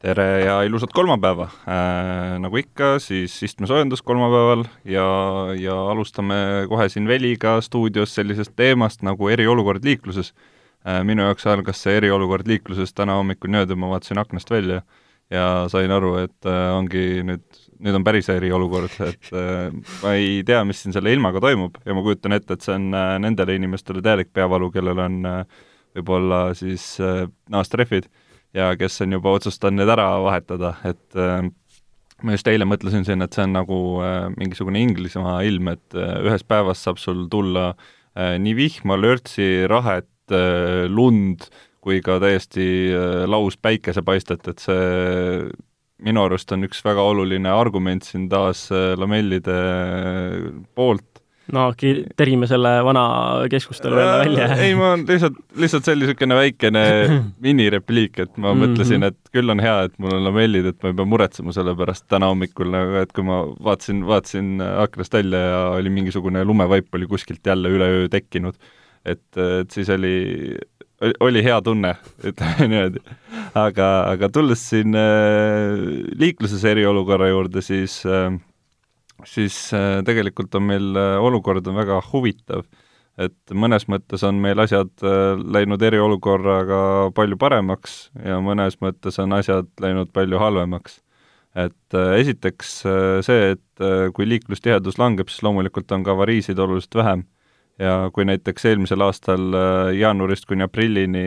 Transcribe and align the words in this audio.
tere 0.00 0.26
ja 0.44 0.60
ilusat 0.64 0.94
kolmapäeva 0.96 1.48
äh,! 1.68 2.38
Nagu 2.40 2.56
ikka, 2.56 2.94
siis 3.04 3.34
istmesoojendus 3.44 4.02
kolmapäeval 4.02 4.64
ja, 4.88 5.04
ja 5.60 5.76
alustame 5.92 6.66
kohe 6.68 6.88
siin 6.88 7.08
Veliga 7.08 7.58
stuudios 7.60 8.14
sellisest 8.16 8.54
teemast 8.56 9.04
nagu 9.04 9.28
eriolukord 9.28 9.84
liikluses 9.84 10.32
äh,. 10.86 11.02
minu 11.04 11.26
jaoks 11.28 11.44
algas 11.52 11.82
see 11.84 11.98
eriolukord 12.00 12.48
liikluses 12.48 12.96
täna 12.96 13.18
hommikul 13.20 13.52
niimoodi, 13.52 13.76
ma 13.76 13.92
vaatasin 13.92 14.22
aknast 14.22 14.50
välja 14.50 14.80
ja 15.30 15.44
sain 15.70 15.92
aru, 15.94 16.14
et 16.24 16.48
äh, 16.48 16.62
ongi 16.74 17.04
nüüd, 17.26 17.60
nüüd 17.84 18.00
on 18.00 18.06
päris 18.06 18.32
eriolukord, 18.32 18.96
et 19.04 19.28
äh, 19.36 19.68
ma 20.00 20.14
ei 20.16 20.40
tea, 20.48 20.64
mis 20.66 20.80
siin 20.80 20.96
selle 20.96 21.12
ilmaga 21.12 21.44
toimub 21.44 21.76
ja 21.84 21.94
ma 21.94 22.02
kujutan 22.06 22.34
ette, 22.34 22.56
et 22.56 22.64
see 22.64 22.74
on 22.74 22.88
äh, 22.96 23.12
nendele 23.22 23.60
inimestele 23.60 24.02
täielik 24.02 24.32
peavalu, 24.32 24.72
kellel 24.74 25.04
on 25.04 25.20
äh, 25.28 25.62
võib-olla 25.94 26.42
siis 26.56 26.94
äh, 27.04 27.28
naastrehvid 27.52 28.08
ja 28.56 28.72
kes 28.78 29.00
on 29.04 29.16
juba 29.18 29.34
otsustanud 29.38 29.80
need 29.80 29.92
ära 29.92 30.08
vahetada, 30.24 30.74
et 30.88 31.18
äh, 31.18 31.46
ma 32.22 32.36
just 32.36 32.50
eile 32.50 32.66
mõtlesin 32.68 33.06
siin, 33.06 33.24
et 33.24 33.36
see 33.36 33.46
on 33.46 33.56
nagu 33.56 33.80
äh, 34.04 34.28
mingisugune 34.36 34.82
Inglismaa 34.82 35.40
ilm, 35.48 35.72
et 35.74 35.98
äh, 35.98 36.18
ühes 36.26 36.44
päevas 36.46 36.82
saab 36.84 37.00
sul 37.02 37.26
tulla 37.32 37.70
äh, 37.72 38.36
nii 38.42 38.56
vihma, 38.58 38.98
lörtsi, 39.00 39.66
rahet 39.70 40.10
äh,, 40.34 40.86
lund 40.90 41.48
kui 41.80 42.02
ka 42.04 42.18
täiesti 42.20 42.66
äh, 42.92 43.24
laus 43.30 43.56
päikesepaistet, 43.56 44.48
et 44.52 44.62
see 44.62 45.50
minu 46.04 46.24
arust 46.24 46.52
on 46.54 46.64
üks 46.68 46.80
väga 46.84 47.04
oluline 47.04 47.50
argument 47.52 48.06
siin 48.06 48.28
taas 48.32 48.66
äh, 48.72 48.92
lamellide 49.00 49.56
äh, 49.56 50.50
poolt, 50.76 51.09
no 51.54 51.66
terime 52.16 52.48
selle 52.50 52.72
vana 52.84 53.04
keskustelu 53.50 53.98
jälle 53.98 54.18
välja. 54.18 54.48
ei, 54.62 54.74
ma 54.78 54.92
lihtsalt, 54.98 55.38
lihtsalt 55.60 55.86
see 55.86 55.96
oli 55.96 56.06
niisugune 56.06 56.38
väikene 56.38 56.82
minirepliik, 57.46 58.18
et 58.18 58.36
ma 58.36 58.50
mm 58.52 58.52
-hmm. 58.52 58.64
mõtlesin, 58.64 59.06
et 59.10 59.18
küll 59.34 59.52
on 59.52 59.62
hea, 59.62 59.76
et 59.88 59.94
mul 59.98 60.16
on 60.16 60.24
lamellid, 60.28 60.66
et 60.72 60.82
ma 60.82 60.92
ei 60.92 60.98
pea 60.98 61.08
muretsema 61.14 61.54
selle 61.56 61.74
pärast 61.78 62.06
täna 62.08 62.30
hommikul 62.32 62.72
nagu, 62.74 62.98
et 63.02 63.14
kui 63.16 63.26
ma 63.26 63.42
vaatasin, 63.70 64.04
vaatasin 64.06 64.60
aknast 64.60 65.14
välja 65.14 65.38
ja 65.38 65.62
oli 65.78 65.90
mingisugune 65.90 66.44
lumevaip 66.44 66.94
oli 66.94 67.06
kuskilt 67.06 67.46
jälle 67.46 67.68
üleöö 67.68 68.08
tekkinud, 68.08 68.54
et, 69.04 69.24
et 69.36 69.70
siis 69.70 69.88
oli, 69.90 70.56
oli 71.20 71.44
hea 71.44 71.62
tunne, 71.62 71.94
ütleme 72.28 72.68
niimoodi. 72.68 73.02
aga, 73.54 73.88
aga 74.10 74.28
tulles 74.28 74.68
siin 74.70 74.94
äh, 74.94 75.80
liikluses 76.18 76.64
eriolukorra 76.64 77.28
juurde, 77.28 77.62
siis 77.62 78.02
äh, 78.06 78.30
siis 79.28 79.56
äh, 79.76 80.00
tegelikult 80.06 80.54
on 80.58 80.66
meil 80.68 80.94
äh, 80.96 81.16
olukord 81.22 81.66
on 81.66 81.78
väga 81.80 82.00
huvitav. 82.12 82.64
et 83.20 83.52
mõnes 83.52 83.84
mõttes 83.90 84.22
on 84.24 84.38
meil 84.40 84.60
asjad 84.62 84.90
äh, 85.04 85.36
läinud 85.36 85.82
eriolukorraga 85.82 87.10
palju 87.14 87.36
paremaks 87.36 88.10
ja 88.24 88.38
mõnes 88.40 88.78
mõttes 88.80 89.18
on 89.20 89.34
asjad 89.36 89.68
läinud 89.80 90.12
palju 90.12 90.38
halvemaks. 90.38 91.00
et 91.54 91.98
esiteks 92.16 92.76
see, 93.26 93.50
et 93.56 94.14
kui 94.14 94.28
liiklustihedus 94.28 95.00
langeb, 95.02 95.28
siis 95.28 95.42
loomulikult 95.42 95.90
on 95.92 96.04
ka 96.06 96.14
avariisid 96.14 96.58
oluliselt 96.58 96.94
vähem 96.94 97.24
ja 97.78 98.10
kui 98.14 98.24
näiteks 98.24 98.68
eelmisel 98.70 99.02
aastal 99.02 99.56
jaanuarist 99.98 100.46
kuni 100.46 100.62
aprillini 100.62 101.24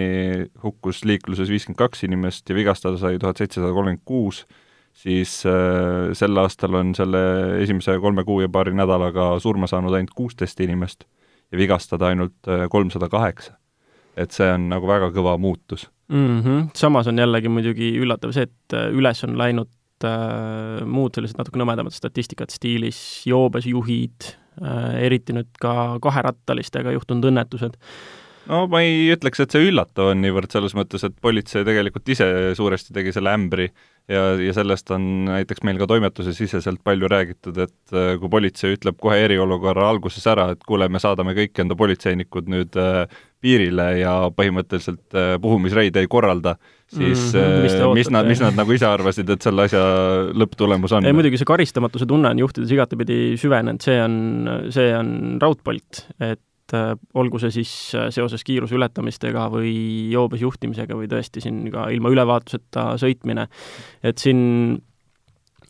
hukkus 0.64 1.04
liikluses 1.04 1.52
viiskümmend 1.52 1.82
kaks 1.82 2.06
inimest 2.08 2.50
ja 2.50 2.56
vigastada 2.56 2.98
sai 3.02 3.20
tuhat 3.20 3.42
seitsesada 3.42 3.74
kolmkümmend 3.74 4.06
kuus, 4.06 4.46
siis 4.94 5.42
äh, 5.50 6.14
sel 6.18 6.38
aastal 6.38 6.78
on 6.80 6.94
selle 6.96 7.24
esimese 7.64 7.98
kolme 8.02 8.24
kuu 8.24 8.42
ja 8.44 8.50
paari 8.50 8.74
nädalaga 8.78 9.34
surma 9.44 9.68
saanud 9.68 9.96
ainult 9.98 10.14
kuusteist 10.16 10.60
inimest 10.64 11.08
ja 11.52 11.58
vigastada 11.58 12.12
ainult 12.12 12.48
äh, 12.48 12.68
kolmsada 12.70 13.10
kaheksa. 13.10 13.58
et 14.18 14.32
see 14.32 14.46
on 14.46 14.68
nagu 14.70 14.86
väga 14.86 15.08
kõva 15.10 15.38
muutus 15.42 15.88
mm. 16.08 16.42
-hmm. 16.42 16.66
samas 16.78 17.08
on 17.08 17.18
jällegi 17.18 17.50
muidugi 17.50 17.94
üllatav 17.98 18.34
see, 18.34 18.46
et 18.46 18.78
äh, 18.78 18.92
üles 18.94 19.24
on 19.24 19.38
läinud 19.38 19.72
äh, 20.06 20.86
muud 20.86 21.16
sellised 21.16 21.38
natuke 21.38 21.60
nõmedamad 21.60 21.94
statistikad 21.94 22.54
stiilis 22.54 23.24
joobes 23.26 23.66
juhid 23.66 24.30
äh,, 24.62 25.04
eriti 25.08 25.34
nüüd 25.34 25.50
ka 25.60 25.98
kaherattalistega 26.02 26.94
juhtunud 26.94 27.32
õnnetused 27.32 27.80
no 28.52 28.66
ma 28.72 28.84
ei 28.84 29.08
ütleks, 29.14 29.44
et 29.44 29.56
see 29.56 29.70
üllatav 29.70 30.12
on 30.12 30.22
niivõrd 30.24 30.52
selles 30.54 30.76
mõttes, 30.78 31.06
et 31.08 31.16
politsei 31.24 31.66
tegelikult 31.68 32.14
ise 32.16 32.28
suuresti 32.58 32.96
tegi 32.96 33.14
selle 33.16 33.34
ämbri 33.34 33.70
ja, 34.12 34.24
ja 34.40 34.54
sellest 34.56 34.92
on 34.94 35.06
näiteks 35.30 35.64
meil 35.68 35.80
ka 35.80 35.88
toimetuse 35.90 36.34
siseselt 36.36 36.82
palju 36.84 37.10
räägitud, 37.12 37.58
et 37.64 37.96
äh, 37.96 38.16
kui 38.20 38.32
politsei 38.32 38.76
ütleb 38.78 39.00
kohe 39.02 39.20
eriolukorra 39.26 39.88
alguses 39.94 40.26
ära, 40.30 40.50
et 40.54 40.64
kuule, 40.68 40.90
me 40.92 41.02
saadame 41.04 41.36
kõik 41.38 41.64
enda 41.64 41.78
politseinikud 41.80 42.52
nüüd 42.52 42.80
äh, 42.80 43.04
piirile 43.44 43.90
ja 44.00 44.14
põhimõtteliselt 44.36 45.18
äh, 45.20 45.34
puhumisreide 45.44 46.04
ei 46.04 46.12
korralda, 46.12 46.58
siis 46.94 47.32
mm 47.34 47.62
mis, 47.64 47.76
mis 47.96 48.10
nad, 48.12 48.28
mis 48.28 48.42
nad 48.44 48.56
nagu 48.58 48.74
ise 48.76 48.86
arvasid, 48.86 49.30
et 49.34 49.44
selle 49.46 49.66
asja 49.68 49.82
lõpptulemus 50.36 50.94
on? 50.98 51.08
ei 51.08 51.16
muidugi 51.16 51.40
see 51.40 51.48
karistamatuse 51.48 52.08
tunne 52.10 52.30
on 52.34 52.42
juhtides 52.44 52.72
igatepidi 52.76 53.38
süvenenud, 53.40 53.82
see 53.84 54.00
on, 54.04 54.16
see 54.74 54.92
on 54.98 55.14
raudpolt, 55.42 56.04
et 56.20 56.42
et 56.74 56.80
äh, 56.80 56.96
olgu 57.14 57.40
see 57.42 57.52
siis 57.54 57.72
äh, 57.96 58.10
seoses 58.14 58.44
kiiruse 58.46 58.76
ületamistega 58.76 59.46
või 59.54 60.10
joobes 60.14 60.42
juhtimisega 60.42 60.98
või 60.98 61.10
tõesti 61.12 61.44
siin 61.44 61.68
ka 61.74 61.88
ilma 61.94 62.12
ülevaatuseta 62.14 62.94
sõitmine, 63.02 63.46
et 64.04 64.18
siin 64.22 64.42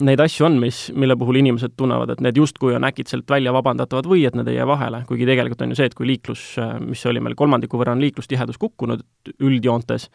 neid 0.03 0.23
asju 0.23 0.47
on, 0.47 0.57
mis, 0.61 0.87
mille 0.97 1.15
puhul 1.19 1.37
inimesed 1.41 1.75
tunnevad, 1.77 2.15
et 2.15 2.23
need 2.23 2.39
justkui 2.39 2.73
on 2.75 2.87
äkitselt 2.87 3.29
välja 3.29 3.53
vabandatavad 3.53 4.07
või 4.09 4.23
et 4.27 4.35
need 4.37 4.49
ei 4.49 4.57
jää 4.57 4.67
vahele, 4.67 5.03
kuigi 5.09 5.27
tegelikult 5.29 5.61
on 5.61 5.73
ju 5.73 5.79
see, 5.79 5.91
et 5.91 5.97
kui 5.97 6.09
liiklus, 6.09 6.47
äh, 6.61 6.77
mis 6.81 7.03
oli 7.09 7.23
meil 7.23 7.37
kolmandiku 7.39 7.79
võrra, 7.81 7.95
on 7.95 8.03
liiklustihedus 8.03 8.59
kukkunud 8.61 9.03
üldjoontes, 9.43 10.09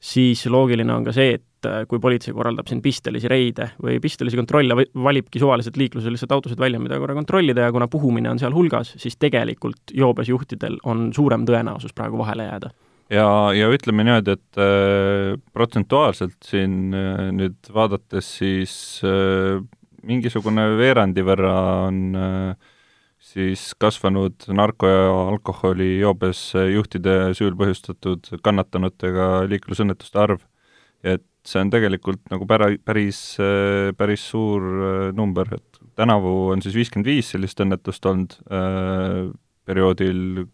siis 0.00 0.46
loogiline 0.52 0.94
on 0.94 1.06
ka 1.06 1.14
see, 1.16 1.40
et 1.40 1.44
äh, 1.66 1.84
kui 1.88 2.00
politsei 2.02 2.34
korraldab 2.36 2.68
siin 2.68 2.82
pistelisi 2.84 3.30
reide 3.30 3.70
või 3.82 3.98
pistelisi 4.02 4.38
kontrolle, 4.38 4.76
valibki 4.92 5.40
suvaliselt 5.42 5.78
liiklusel 5.80 6.14
lihtsalt 6.14 6.34
autosid 6.36 6.60
välja, 6.60 6.80
mida 6.82 6.98
korra 7.00 7.16
kontrollida 7.16 7.68
ja 7.68 7.74
kuna 7.74 7.88
puhumine 7.88 8.30
on 8.30 8.42
sealhulgas, 8.42 8.94
siis 9.00 9.16
tegelikult 9.16 9.94
joobes 9.94 10.28
juhtidel 10.32 10.76
on 10.84 11.08
suurem 11.16 11.46
tõenäosus 11.48 11.96
praegu 11.96 12.20
vahele 12.20 12.50
jääda. 12.50 12.70
ja, 13.10 13.28
ja 13.54 13.70
ütleme 13.72 14.04
niimoodi, 14.04 14.36
et 14.36 14.60
äh, 14.60 15.40
protsentuaalselt 15.52 16.38
siin 16.44 16.94
äh, 16.94 17.28
nüüd 17.32 17.72
vaadates 17.74 18.36
siis 18.40 18.76
äh, 19.06 19.62
mingisugune 20.06 20.72
veerandi 20.78 21.24
võrra 21.26 21.54
on 21.88 22.02
äh, 22.18 22.74
siis 23.26 23.72
kasvanud 23.78 24.46
narko- 24.54 24.90
ja 24.90 25.06
alkoholijoobes 25.32 26.40
juhtide 26.74 27.16
süül 27.38 27.56
põhjustatud 27.58 28.28
kannatanutega 28.42 29.46
liiklusõnnetuste 29.50 30.20
arv. 30.22 30.44
et 31.04 31.26
see 31.46 31.62
on 31.62 31.70
tegelikult 31.72 32.24
nagu 32.32 32.46
pära-, 32.48 32.74
päris, 32.84 33.20
päris 33.98 34.24
suur 34.32 34.64
äh, 34.66 35.12
number, 35.16 35.48
et 35.54 35.80
tänavu 35.96 36.50
on 36.54 36.64
siis 36.64 36.76
viiskümmend 36.76 37.08
viis 37.08 37.30
sellist 37.34 37.60
õnnetust 37.62 38.08
olnud 38.10 38.36
äh, 38.50 39.22
perioodil 39.66 40.46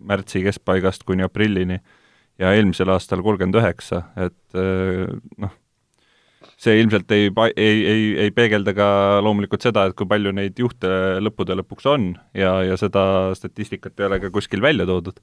märtsi 0.00 0.44
keskpaigast 0.44 1.04
kuni 1.08 1.24
aprillini 1.26 1.80
ja 2.40 2.54
eelmisel 2.56 2.92
aastal 2.92 3.24
kolmkümmend 3.24 3.58
üheksa, 3.60 4.04
et 4.20 4.60
äh, 4.60 5.10
noh, 5.40 5.56
see 6.60 6.76
ilmselt 6.80 7.10
ei, 7.16 7.28
ei, 7.56 7.76
ei, 7.88 8.06
ei 8.26 8.32
peegelda 8.36 8.74
ka 8.76 8.88
loomulikult 9.24 9.64
seda, 9.64 9.86
et 9.88 9.96
kui 9.96 10.08
palju 10.08 10.32
neid 10.36 10.58
juhte 10.60 10.90
lõppude 11.20 11.56
lõpuks 11.60 11.88
on 11.88 12.10
ja, 12.36 12.58
ja 12.66 12.76
seda 12.80 13.02
statistikat 13.36 13.96
ei 14.00 14.08
ole 14.08 14.20
ka 14.24 14.32
kuskil 14.34 14.64
välja 14.64 14.88
toodud. 14.88 15.20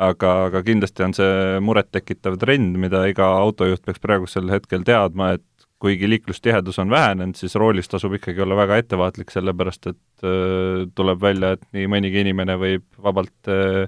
Aga, 0.00 0.32
aga 0.48 0.62
kindlasti 0.64 1.04
on 1.04 1.14
see 1.16 1.60
murettekitav 1.64 2.38
trend, 2.40 2.78
mida 2.80 3.04
iga 3.10 3.28
autojuht 3.40 3.84
peaks 3.84 4.02
praegusel 4.02 4.50
hetkel 4.52 4.84
teadma, 4.86 5.34
et 5.36 5.46
kuigi 5.80 6.08
liiklustihedus 6.10 6.78
on 6.82 6.92
vähenenud, 6.92 7.38
siis 7.40 7.56
roolis 7.56 7.88
tasub 7.88 8.14
ikkagi 8.18 8.42
olla 8.44 8.56
väga 8.58 8.80
ettevaatlik, 8.82 9.32
sellepärast 9.32 9.92
et 9.92 10.24
äh, 10.24 10.86
tuleb 10.96 11.20
välja, 11.22 11.54
et 11.56 11.64
nii 11.76 11.88
mõnigi 11.88 12.20
inimene 12.24 12.56
võib 12.60 12.84
vabalt 13.00 13.52
äh, 13.52 13.86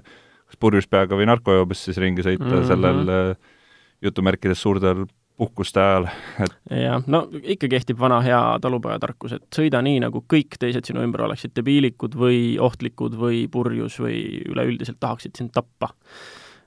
kas 0.49 0.59
purjus 0.61 0.89
peaga 0.89 1.17
või 1.17 1.29
narkojoobes 1.29 1.85
siis 1.87 1.99
ringi 2.01 2.25
sõita 2.25 2.45
mm 2.45 2.55
-hmm. 2.55 2.69
sellel 2.69 3.13
äh, 3.13 3.59
jutumärkides 4.01 4.61
suurtel 4.61 5.05
puhkuste 5.37 5.81
ajal, 5.81 6.05
et 6.43 6.53
jah, 6.83 7.01
no 7.09 7.23
ikka 7.41 7.69
kehtib 7.71 7.97
vana 7.99 8.19
hea 8.25 8.41
talupojatarkus, 8.61 9.37
et 9.39 9.57
sõida 9.57 9.81
nii, 9.85 10.03
nagu 10.03 10.23
kõik 10.29 10.59
teised 10.61 10.85
sinu 10.89 11.03
ümber 11.05 11.25
oleksid 11.25 11.55
debiilikud 11.57 12.15
või 12.19 12.39
ohtlikud 12.61 13.17
või 13.17 13.43
purjus 13.51 13.97
või 14.03 14.19
üleüldiselt 14.49 15.01
tahaksid 15.01 15.37
sind 15.39 15.53
tappa. 15.55 15.93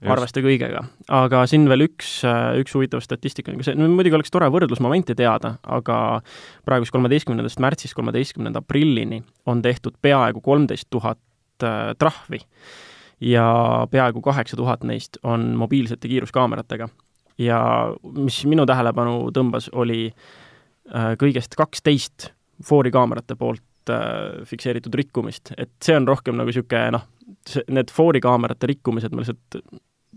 arveste 0.06 0.42
kõigega. 0.44 0.82
aga 1.08 1.46
siin 1.46 1.68
veel 1.68 1.86
üks, 1.86 2.20
üks 2.60 2.74
huvitav 2.74 3.00
statistika, 3.00 3.54
see 3.62 3.74
no 3.78 3.88
muidugi 3.88 4.18
oleks 4.18 4.30
tore 4.30 4.50
võrdlusmomenti 4.52 5.14
teada, 5.16 5.56
aga 5.62 6.20
praegust 6.66 6.92
kolmeteistkümnendast 6.92 7.62
märtsist 7.62 7.94
kolmeteistkümnenda 7.94 8.60
aprillini 8.60 9.22
on 9.46 9.62
tehtud 9.62 9.96
peaaegu 10.02 10.42
kolmteist 10.44 10.90
tuhat 10.90 11.18
äh, 11.62 11.94
trahvi 11.98 12.42
ja 13.20 13.86
peaaegu 13.90 14.20
kaheksa 14.20 14.56
tuhat 14.56 14.84
neist 14.84 15.18
on 15.22 15.54
mobiilsete 15.56 16.08
kiiruskaameratega. 16.08 16.88
Ja 17.38 17.60
mis 18.16 18.42
minu 18.48 18.66
tähelepanu 18.68 19.30
tõmbas, 19.36 19.70
oli 19.72 20.06
äh, 20.08 21.14
kõigest 21.20 21.56
kaksteist 21.58 22.30
Fori 22.64 22.90
kaamerate 22.94 23.36
poolt 23.36 23.92
äh, 23.92 24.44
fikseeritud 24.48 24.94
rikkumist, 24.96 25.52
et 25.58 25.74
see 25.84 25.96
on 25.98 26.08
rohkem 26.08 26.38
nagu 26.38 26.52
niisugune 26.52 26.96
noh, 26.96 27.04
need 27.68 27.92
Fori 27.92 28.22
kaamerate 28.24 28.72
rikkumised 28.72 29.14
ma 29.14 29.22
lihtsalt 29.22 29.60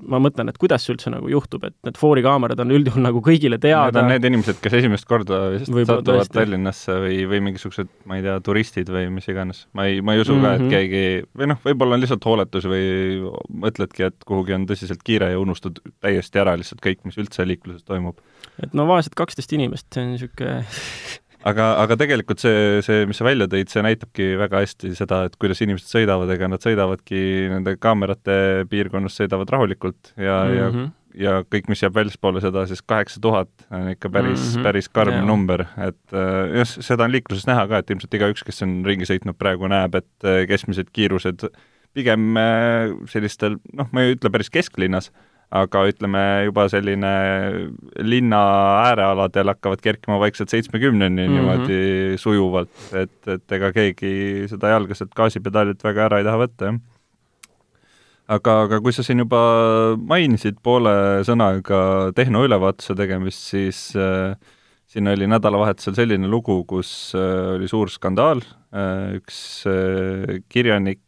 ma 0.08 0.20
mõtlen, 0.24 0.50
et 0.52 0.58
kuidas 0.62 0.86
see 0.86 0.94
üldse 0.94 1.12
nagu 1.14 1.30
juhtub, 1.32 1.66
et 1.68 1.76
need 1.88 1.98
Fori 2.00 2.24
kaamerad 2.26 2.60
on 2.64 2.74
üldjuhul 2.76 3.04
nagu 3.04 3.22
kõigile 3.26 3.60
teada. 3.62 3.92
Need 3.92 4.02
on 4.02 4.12
need 4.14 4.28
inimesed, 4.30 4.60
kes 4.64 4.78
esimest 4.80 5.08
korda 5.10 5.42
satuvad 5.64 6.06
tõesti. 6.08 6.36
Tallinnasse 6.38 6.98
või, 7.04 7.22
või 7.30 7.42
mingisugused, 7.50 7.92
ma 8.10 8.20
ei 8.20 8.26
tea, 8.26 8.38
turistid 8.46 8.92
või 8.94 9.08
mis 9.16 9.30
iganes. 9.32 9.66
ma 9.78 9.88
ei, 9.90 10.04
ma 10.06 10.16
ei 10.16 10.24
usu 10.24 10.36
mm 10.36 10.42
-hmm. 10.42 10.48
ka, 10.48 10.54
et 10.56 10.62
mhm. 10.62 10.74
keegi, 10.74 11.30
või 11.42 11.52
noh, 11.54 11.62
võib-olla 11.66 11.98
on 11.98 12.06
lihtsalt 12.06 12.30
hooletus 12.32 12.70
või 12.70 12.86
mõtledki, 13.66 14.08
et 14.10 14.28
kuhugi 14.28 14.56
on 14.58 14.68
tõsiselt 14.70 15.04
kiire 15.04 15.32
ja 15.34 15.40
unustad 15.40 15.82
täiesti 16.00 16.40
ära 16.40 16.56
lihtsalt 16.60 16.84
kõik, 16.86 17.04
mis 17.04 17.20
üldse 17.20 17.48
liikluses 17.48 17.84
toimub. 17.84 18.20
et 18.64 18.74
no 18.74 18.88
vaesed 18.88 19.16
kaksteist 19.16 19.54
inimest, 19.54 19.88
see 19.94 20.04
on 20.04 20.16
niisugune 20.16 20.64
aga, 21.48 21.72
aga 21.84 21.98
tegelikult 22.00 22.42
see, 22.44 22.80
see, 22.86 23.06
mis 23.10 23.20
sa 23.20 23.28
välja 23.28 23.48
tõid, 23.52 23.72
see 23.72 23.84
näitabki 23.86 24.30
väga 24.40 24.64
hästi 24.64 24.94
seda, 24.98 25.24
et 25.30 25.36
kuidas 25.40 25.62
inimesed 25.64 25.90
sõidavad, 25.92 26.32
ega 26.36 26.50
nad 26.52 26.64
sõidavadki 26.64 27.22
nende 27.54 27.76
kaamerate 27.82 28.66
piirkonnas, 28.72 29.18
sõidavad 29.20 29.52
rahulikult 29.56 30.14
ja 30.16 30.42
mm, 30.44 30.50
-hmm. 30.50 30.58
ja 30.58 30.70
mhm. 30.70 30.92
ja 31.20 31.38
kõik, 31.56 31.72
mis 31.72 31.84
jääb 31.84 31.96
väljaspoole 31.96 32.42
seda, 32.44 32.66
siis 32.68 32.82
kaheksa 32.82 33.22
tuhat 33.22 33.50
on 33.72 33.90
ikka 33.94 34.10
päris 34.10 34.40
mm, 34.40 34.54
-hmm. 34.60 34.64
päris 34.64 34.90
karm 34.90 35.14
yeah. 35.14 35.26
number, 35.26 35.66
et 35.78 36.14
äh, 36.14 36.56
jah, 36.60 36.68
seda 36.68 37.04
on 37.04 37.12
liikluses 37.12 37.48
näha 37.48 37.68
ka, 37.68 37.78
et 37.78 37.90
ilmselt 37.90 38.14
igaüks, 38.14 38.44
kes 38.44 38.64
on 38.64 38.84
ringi 38.86 39.08
sõitnud 39.10 39.38
praegu, 39.38 39.68
näeb, 39.68 39.96
et 39.96 40.28
äh, 40.28 40.46
keskmised 40.48 40.92
kiirused 40.94 41.50
pigem 41.94 42.38
äh, 42.38 42.94
sellistel, 43.10 43.58
noh, 43.74 43.90
ma 43.92 44.02
ei 44.06 44.16
ütle 44.16 44.30
päris 44.30 44.50
kesklinnas, 44.54 45.12
aga 45.50 45.82
ütleme 45.90 46.22
juba 46.46 46.68
selline 46.70 47.12
linna 48.06 48.42
äärealadel 48.90 49.50
hakkavad 49.50 49.82
kerkima 49.82 50.20
vaikselt 50.22 50.54
seitsmekümneni 50.54 51.26
mm 51.26 51.34
-hmm. 51.34 51.40
niimoodi 51.40 52.18
sujuvalt, 52.22 52.94
et, 52.94 53.18
et 53.28 53.58
ega 53.58 53.72
keegi 53.74 54.46
seda 54.52 54.76
jalga 54.76 54.96
sealt 54.96 55.16
gaasipedaalilt 55.18 55.84
väga 55.84 56.06
ära 56.06 56.22
ei 56.22 56.28
taha 56.28 56.44
võtta, 56.44 56.70
jah. 56.70 56.80
aga, 58.38 58.62
aga 58.68 58.82
kui 58.82 58.94
sa 58.94 59.04
siin 59.04 59.26
juba 59.26 59.42
mainisid 59.98 60.62
poole 60.62 61.26
sõnaga 61.26 62.14
tehnoülevaatuse 62.14 62.96
tegemist, 62.96 63.50
siis 63.50 63.82
äh, 63.98 64.38
siin 64.86 65.08
oli 65.08 65.28
nädalavahetusel 65.28 65.98
selline 65.98 66.30
lugu, 66.30 66.64
kus 66.70 67.16
äh, 67.18 67.56
oli 67.58 67.68
suur 67.68 67.90
skandaal 67.90 68.46
äh,, 68.70 69.18
üks 69.18 69.66
äh, 69.66 70.44
kirjanik 70.50 71.02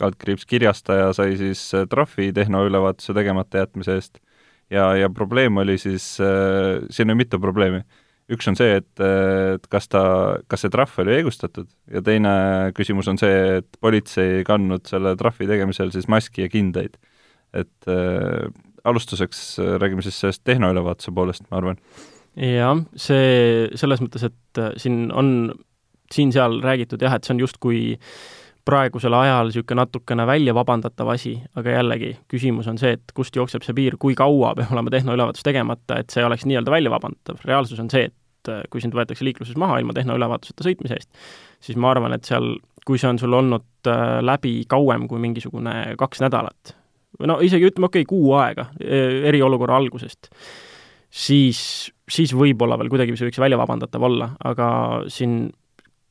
kaldkriips 0.00 0.46
kirjastaja 0.46 1.12
sai 1.16 1.36
siis 1.40 1.66
äh, 1.74 1.88
trahvi 1.90 2.32
tehnoülevaatuse 2.34 3.14
tegemata 3.14 3.62
jätmise 3.62 3.98
eest 3.98 4.18
ja, 4.70 4.88
ja 4.96 5.10
probleem 5.10 5.56
oli 5.56 5.78
siis, 5.78 6.16
äh, 6.20 6.82
siin 6.90 7.10
on 7.10 7.16
mitu 7.16 7.40
probleemi. 7.40 7.82
üks 8.32 8.48
on 8.48 8.56
see, 8.56 8.78
et, 8.80 9.00
äh, 9.04 9.54
et 9.58 9.66
kas 9.68 9.88
ta, 9.92 10.02
kas 10.48 10.64
see 10.64 10.72
trahv 10.72 11.00
oli 11.02 11.18
õigustatud 11.18 11.68
ja 11.92 12.00
teine 12.04 12.34
küsimus 12.76 13.08
on 13.12 13.20
see, 13.20 13.58
et 13.60 13.80
politsei 13.84 14.38
ei 14.40 14.46
kandnud 14.48 14.86
selle 14.88 15.12
trahvi 15.20 15.48
tegemisel 15.50 15.92
siis 15.92 16.08
maski 16.08 16.46
ja 16.46 16.52
kindaid. 16.52 16.96
et 17.54 17.90
äh, 17.90 18.48
alustuseks 18.84 19.58
räägime 19.80 20.02
siis 20.02 20.18
sellest 20.20 20.42
tehnoülevaatuse 20.44 21.12
poolest, 21.14 21.44
ma 21.50 21.60
arvan. 21.60 21.78
jah, 22.36 22.80
see 22.96 23.68
selles 23.76 24.02
mõttes, 24.02 24.24
et 24.26 24.64
siin 24.80 25.12
on 25.12 25.52
siin-seal 26.12 26.60
räägitud 26.64 27.02
jah, 27.02 27.14
et 27.14 27.24
see 27.24 27.32
on 27.36 27.44
justkui 27.44 27.78
äh, 27.94 28.43
praegusel 28.64 29.14
ajal 29.16 29.50
niisugune 29.50 29.82
natukene 29.82 30.26
välja 30.26 30.54
vabandatav 30.56 31.10
asi, 31.14 31.34
aga 31.58 31.76
jällegi, 31.78 32.14
küsimus 32.32 32.68
on 32.70 32.78
see, 32.80 32.94
et 32.96 33.14
kust 33.16 33.36
jookseb 33.36 33.64
see 33.66 33.76
piir, 33.76 33.98
kui 34.00 34.16
kaua 34.18 34.54
peab 34.58 34.72
olema 34.72 34.92
tehnoülevaatus 34.94 35.44
tegemata, 35.46 36.00
et 36.00 36.14
see 36.14 36.24
oleks 36.24 36.46
nii-öelda 36.48 36.72
välja 36.72 36.92
vabandatav. 36.94 37.42
reaalsus 37.44 37.80
on 37.82 37.90
see, 37.92 38.08
et 38.08 38.52
äh, 38.52 38.62
kui 38.72 38.84
sind 38.84 38.96
võetakse 38.96 39.26
liikluses 39.26 39.58
maha 39.60 39.80
ilma 39.82 39.96
tehnoülevaatuseta 39.96 40.66
sõitmise 40.66 41.00
eest, 41.00 41.10
siis 41.64 41.80
ma 41.80 41.92
arvan, 41.92 42.16
et 42.16 42.24
seal, 42.28 42.54
kui 42.88 43.00
see 43.00 43.10
on 43.10 43.20
sul 43.20 43.36
olnud 43.36 43.90
äh, 43.90 44.20
läbi 44.24 44.62
kauem 44.68 45.08
kui 45.08 45.20
mingisugune 45.20 45.94
kaks 46.00 46.24
nädalat, 46.24 46.76
või 47.20 47.30
no 47.30 47.40
isegi 47.44 47.68
ütleme, 47.68 47.90
okei 47.90 48.04
okay,, 48.04 48.10
kuu 48.10 48.32
aega 48.38 48.68
e, 48.80 49.00
eriolukorra 49.30 49.76
algusest, 49.78 50.30
siis, 51.14 51.60
siis 52.10 52.32
võib-olla 52.34 52.78
veel 52.80 52.90
kuidagi 52.92 53.14
see 53.14 53.28
võiks 53.28 53.42
välja 53.42 53.58
vabandatav 53.60 54.08
olla, 54.08 54.32
aga 54.44 54.68
siin 55.12 55.44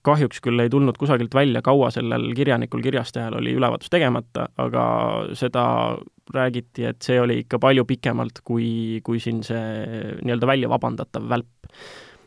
kahjuks 0.03 0.41
küll 0.44 0.59
ei 0.59 0.71
tulnud 0.71 0.97
kusagilt 1.00 1.35
välja, 1.35 1.61
kaua 1.63 1.89
sellel 1.94 2.29
kirjanikul, 2.35 2.83
kirjastajal 2.83 3.38
oli 3.39 3.55
ülevaatus 3.57 3.91
tegemata, 3.94 4.47
aga 4.59 4.85
seda 5.39 5.65
räägiti, 6.33 6.85
et 6.89 7.03
see 7.03 7.19
oli 7.21 7.41
ikka 7.44 7.59
palju 7.63 7.85
pikemalt 7.88 8.41
kui, 8.47 9.00
kui 9.03 9.21
siin 9.23 9.44
see 9.47 9.61
nii-öelda 10.23 10.50
välja 10.50 10.71
vabandatav 10.71 11.29
välp. 11.29 11.71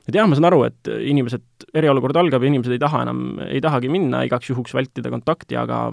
et 0.06 0.14
jah, 0.14 0.28
ma 0.28 0.38
saan 0.38 0.48
aru, 0.48 0.62
et 0.68 0.90
inimesed, 1.10 1.68
eriolukord 1.74 2.16
algab 2.16 2.44
ja 2.44 2.52
inimesed 2.52 2.76
ei 2.76 2.82
taha 2.82 3.02
enam, 3.06 3.22
ei 3.48 3.60
tahagi 3.60 3.90
minna 3.92 4.22
igaks 4.28 4.50
juhuks 4.52 4.74
vältida 4.76 5.12
kontakti, 5.12 5.58
aga 5.58 5.90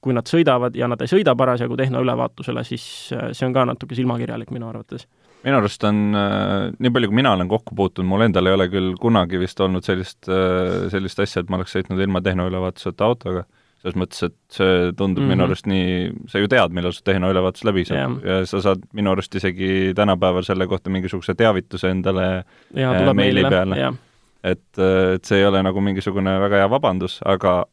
kui 0.00 0.14
nad 0.14 0.28
sõidavad 0.30 0.76
ja 0.78 0.88
nad 0.88 1.00
ei 1.02 1.10
sõida 1.10 1.34
parasjagu 1.36 1.76
tehnoülevaatusele, 1.76 2.62
siis 2.64 2.84
see 3.10 3.46
on 3.48 3.56
ka 3.56 3.64
natuke 3.66 3.98
silmakirjalik 3.98 4.52
minu 4.54 4.68
arvates 4.70 5.08
minu 5.46 5.60
arust 5.60 5.84
on 5.86 6.00
äh,, 6.18 6.72
nii 6.82 6.92
palju 6.94 7.10
kui 7.10 7.20
mina 7.20 7.34
olen 7.36 7.50
kokku 7.50 7.76
puutunud, 7.78 8.08
mul 8.10 8.26
endal 8.26 8.50
ei 8.50 8.56
ole 8.56 8.66
küll 8.72 8.96
kunagi 9.00 9.38
vist 9.40 9.60
olnud 9.62 9.86
sellist 9.86 10.26
äh,, 10.30 10.88
sellist 10.92 11.22
asja, 11.22 11.44
et 11.44 11.52
ma 11.52 11.60
oleks 11.60 11.76
sõitnud 11.76 12.02
ilma 12.02 12.22
tehnoülevaatuseta 12.24 13.06
autoga, 13.06 13.44
selles 13.82 13.98
mõttes, 14.02 14.24
et 14.26 14.36
see 14.56 14.90
tundub 14.98 15.22
mm 15.22 15.28
-hmm. 15.28 15.30
minu 15.30 15.44
mhm. 15.44 15.46
arust 15.46 15.70
nii, 15.70 16.10
sa 16.32 16.42
ju 16.42 16.50
tead, 16.50 16.74
millal 16.74 16.96
su 16.96 17.04
tehnoülevaatus 17.06 17.68
läbi 17.68 17.86
saab 17.86 18.18
yeah. 18.24 18.42
ja 18.42 18.50
sa 18.50 18.62
saad 18.64 18.82
minu 18.92 19.14
arust 19.14 19.34
isegi 19.38 19.94
tänapäeval 19.94 20.42
selle 20.48 20.66
kohta 20.66 20.90
mingisuguse 20.90 21.34
teavituse 21.34 21.90
endale 21.94 22.26
ja, 22.74 22.92
äh, 22.92 23.14
meili 23.14 23.44
peale. 23.44 23.94
et, 24.42 24.66
äh, 24.78 25.14
et 25.14 25.24
see 25.24 25.38
ei 25.38 25.46
ole 25.46 25.62
nagu 25.62 25.80
mingisugune 25.80 26.40
väga 26.40 26.64
hea 26.64 26.70
vabandus, 26.70 27.20
aga 27.24 27.64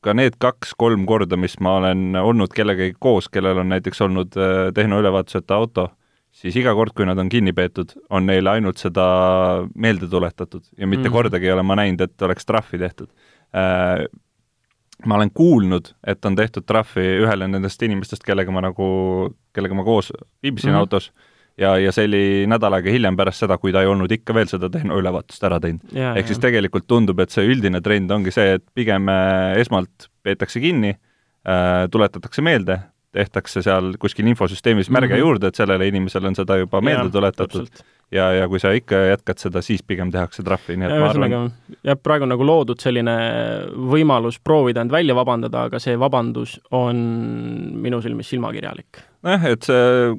ka 0.00 0.12
need 0.12 0.34
kaks-kolm 0.42 1.06
korda, 1.06 1.36
mis 1.36 1.60
ma 1.60 1.76
olen 1.76 2.16
olnud 2.18 2.50
kellegagi 2.50 2.96
koos, 2.98 3.28
kellel 3.28 3.58
on 3.62 3.68
näiteks 3.70 4.00
olnud 4.02 4.34
tehnoülevaatuseta 4.74 5.54
auto, 5.54 5.92
siis 6.34 6.56
iga 6.60 6.74
kord, 6.76 6.94
kui 6.96 7.06
nad 7.08 7.18
on 7.20 7.30
kinni 7.32 7.54
peetud, 7.56 7.94
on 8.14 8.26
neile 8.28 8.56
ainult 8.56 8.80
seda 8.82 9.04
meelde 9.74 10.08
tuletatud 10.10 10.64
ja 10.76 10.86
mitte 10.86 11.04
mm 11.04 11.08
-hmm. 11.08 11.16
kordagi 11.16 11.46
ei 11.46 11.52
ole 11.52 11.62
ma 11.62 11.76
näinud, 11.78 12.00
et 12.00 12.22
oleks 12.22 12.46
trahvi 12.46 12.78
tehtud 12.78 13.08
äh,. 13.54 14.06
ma 15.06 15.14
olen 15.14 15.30
kuulnud, 15.30 15.94
et 16.06 16.24
on 16.24 16.36
tehtud 16.36 16.64
trahvi 16.66 17.04
ühele 17.26 17.48
nendest 17.48 17.82
inimestest, 17.82 18.24
kellega 18.24 18.50
ma 18.50 18.60
nagu, 18.60 19.34
kellega 19.52 19.74
ma 19.74 19.84
koos 19.84 20.12
viibisin 20.42 20.70
mm 20.70 20.74
-hmm. 20.74 20.78
autos, 20.78 21.12
ja, 21.58 21.78
ja 21.78 21.92
see 21.92 22.06
oli 22.08 22.46
nädal 22.50 22.72
aega 22.72 22.90
hiljem 22.90 23.16
pärast 23.16 23.44
seda, 23.44 23.58
kui 23.58 23.72
ta 23.72 23.82
ei 23.82 23.90
olnud 23.90 24.12
ikka 24.12 24.34
veel 24.34 24.46
seda 24.50 24.70
tehnoülevaatust 24.70 25.44
ära 25.44 25.60
teinud. 25.60 25.80
ehk 25.92 26.26
siis 26.26 26.38
tegelikult 26.38 26.86
tundub, 26.86 27.20
et 27.20 27.30
see 27.30 27.46
üldine 27.46 27.80
trend 27.80 28.10
ongi 28.10 28.30
see, 28.30 28.54
et 28.54 28.64
pigem 28.74 29.08
äh, 29.08 29.58
esmalt 29.60 30.08
peetakse 30.22 30.60
kinni 30.60 30.94
äh,, 30.94 31.86
tuletatakse 31.90 32.42
meelde, 32.42 32.80
tehtakse 33.14 33.62
seal 33.64 33.94
kuskil 34.00 34.26
infosüsteemis 34.32 34.90
märge 34.90 35.14
mm 35.14 35.16
-hmm. 35.16 35.26
juurde, 35.26 35.50
et 35.50 35.60
sellele 35.60 35.88
inimesele 35.88 36.28
on 36.28 36.38
seda 36.38 36.58
juba 36.60 36.80
meelde 36.80 37.10
tuletatud 37.14 37.84
ja, 38.12 38.32
ja 38.32 38.48
kui 38.48 38.60
sa 38.60 38.72
ikka 38.74 39.00
jätkad 39.10 39.40
seda, 39.42 39.62
siis 39.62 39.82
pigem 39.82 40.10
tehakse 40.14 40.42
trahvi, 40.46 40.76
nii 40.78 40.88
et 40.88 40.94
ja, 40.94 41.00
ma 41.00 41.10
arvan 41.10 41.34
jah, 41.82 41.98
praegu 42.02 42.26
on 42.26 42.34
nagu 42.34 42.46
loodud 42.46 42.80
selline 42.82 43.16
võimalus 43.90 44.40
proovida 44.44 44.84
end 44.84 44.94
välja 44.94 45.16
vabandada, 45.16 45.66
aga 45.70 45.80
see 45.82 45.98
vabandus 46.00 46.58
on 46.74 47.02
minu 47.84 48.02
silmis 48.02 48.30
silmakirjalik. 48.34 49.02
nojah, 49.22 49.50
et 49.54 49.68
see 49.70 50.14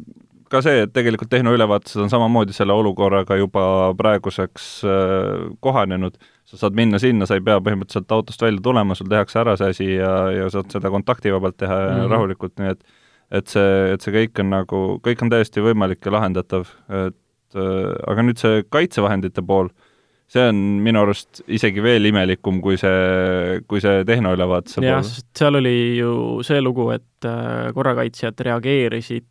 ka 0.56 0.64
see, 0.66 0.86
et 0.86 0.94
tegelikult 0.96 1.30
tehnoülevaatused 1.34 2.06
on 2.06 2.14
samamoodi 2.14 2.56
selle 2.56 2.74
olukorraga 2.74 3.38
juba 3.40 3.66
praeguseks 4.00 4.70
äh, 4.88 5.52
kohanenud 5.64 6.18
sa 6.46 6.60
saad 6.62 6.78
minna 6.78 7.00
sinna, 7.02 7.26
sa 7.26 7.40
ei 7.40 7.44
pea 7.46 7.58
põhimõtteliselt 7.64 8.14
autost 8.14 8.44
välja 8.46 8.62
tulema, 8.64 8.96
sul 8.98 9.10
tehakse 9.12 9.42
ära 9.42 9.56
see 9.60 9.74
asi 9.74 9.90
ja, 9.96 10.14
ja 10.34 10.52
saad 10.54 10.70
seda 10.74 10.92
kontaktivabalt 10.94 11.58
teha 11.58 11.80
mm 11.80 11.98
-hmm. 11.98 12.14
rahulikult, 12.14 12.56
nii 12.62 12.76
et 12.76 12.86
et 13.34 13.50
see, 13.50 13.94
et 13.94 14.02
see 14.06 14.14
kõik 14.14 14.40
on 14.44 14.52
nagu, 14.54 14.80
kõik 15.02 15.24
on 15.26 15.32
täiesti 15.34 15.64
võimalik 15.66 16.06
ja 16.06 16.14
lahendatav, 16.14 16.70
et 16.94 17.58
äh, 17.58 17.92
aga 18.12 18.22
nüüd 18.22 18.38
see 18.38 18.64
kaitsevahendite 18.70 19.42
pool, 19.42 19.72
see 20.30 20.46
on 20.50 20.56
minu 20.86 21.02
arust 21.02 21.42
isegi 21.48 21.82
veel 21.82 22.06
imelikum 22.06 22.62
kui 22.62 22.78
see, 22.78 23.62
kui 23.68 23.82
see 23.82 24.06
tehnoülevaatuse 24.06 24.78
pool. 24.78 24.90
jah, 24.92 25.02
sest 25.04 25.28
seal 25.38 25.58
oli 25.58 25.98
ju 25.98 26.44
see 26.46 26.62
lugu, 26.62 26.92
et 26.92 27.26
äh, 27.26 27.74
korrakaitsjad 27.74 28.46
reageerisid 28.50 29.26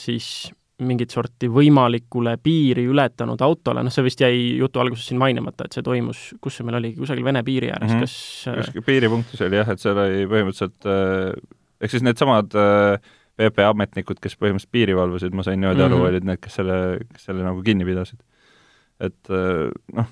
siis 0.00 0.50
mingit 0.80 1.12
sorti 1.12 1.48
võimalikule 1.52 2.36
piiri 2.42 2.86
ületanud 2.88 3.40
autole, 3.44 3.82
noh, 3.84 3.92
see 3.92 4.04
vist 4.06 4.22
jäi 4.22 4.56
jutu 4.58 4.80
alguses 4.80 5.10
siin 5.10 5.20
mainimata, 5.20 5.66
et 5.66 5.76
see 5.76 5.84
toimus, 5.84 6.22
kus 6.40 6.56
see 6.56 6.66
meil 6.66 6.78
oligi, 6.80 6.96
kusagil 7.00 7.26
Vene 7.26 7.42
piiri 7.44 7.70
ääres 7.70 7.90
mm, 7.90 7.96
-hmm. 7.96 8.06
kas 8.06 8.66
kuskil 8.66 8.86
piiripunktis 8.86 9.42
oli 9.46 9.60
jah, 9.60 9.68
et 9.68 9.82
seal 9.82 9.98
oli 10.00 10.24
põhimõtteliselt 10.30 10.88
äh, 10.88 11.34
ehk 11.80 11.94
siis 11.94 12.06
needsamad 12.06 12.56
äh, 12.56 13.10
PPA 13.40 13.70
ametnikud, 13.74 14.20
kes 14.20 14.36
põhimõtteliselt 14.40 14.72
piiri 14.72 14.96
valvasid, 14.96 15.36
ma 15.36 15.44
sain 15.46 15.60
niimoodi 15.60 15.80
mm 15.80 15.84
-hmm. 15.84 15.92
aru, 15.92 16.00
Mhm. 16.00 16.08
olid 16.08 16.24
need, 16.24 16.40
kes 16.40 16.54
selle, 16.60 16.78
kes 17.12 17.28
selle 17.28 17.44
nagu 17.44 17.62
kinni 17.62 17.84
pidasid. 17.84 18.20
et 19.00 19.30
äh, 19.30 19.68
noh, 19.96 20.06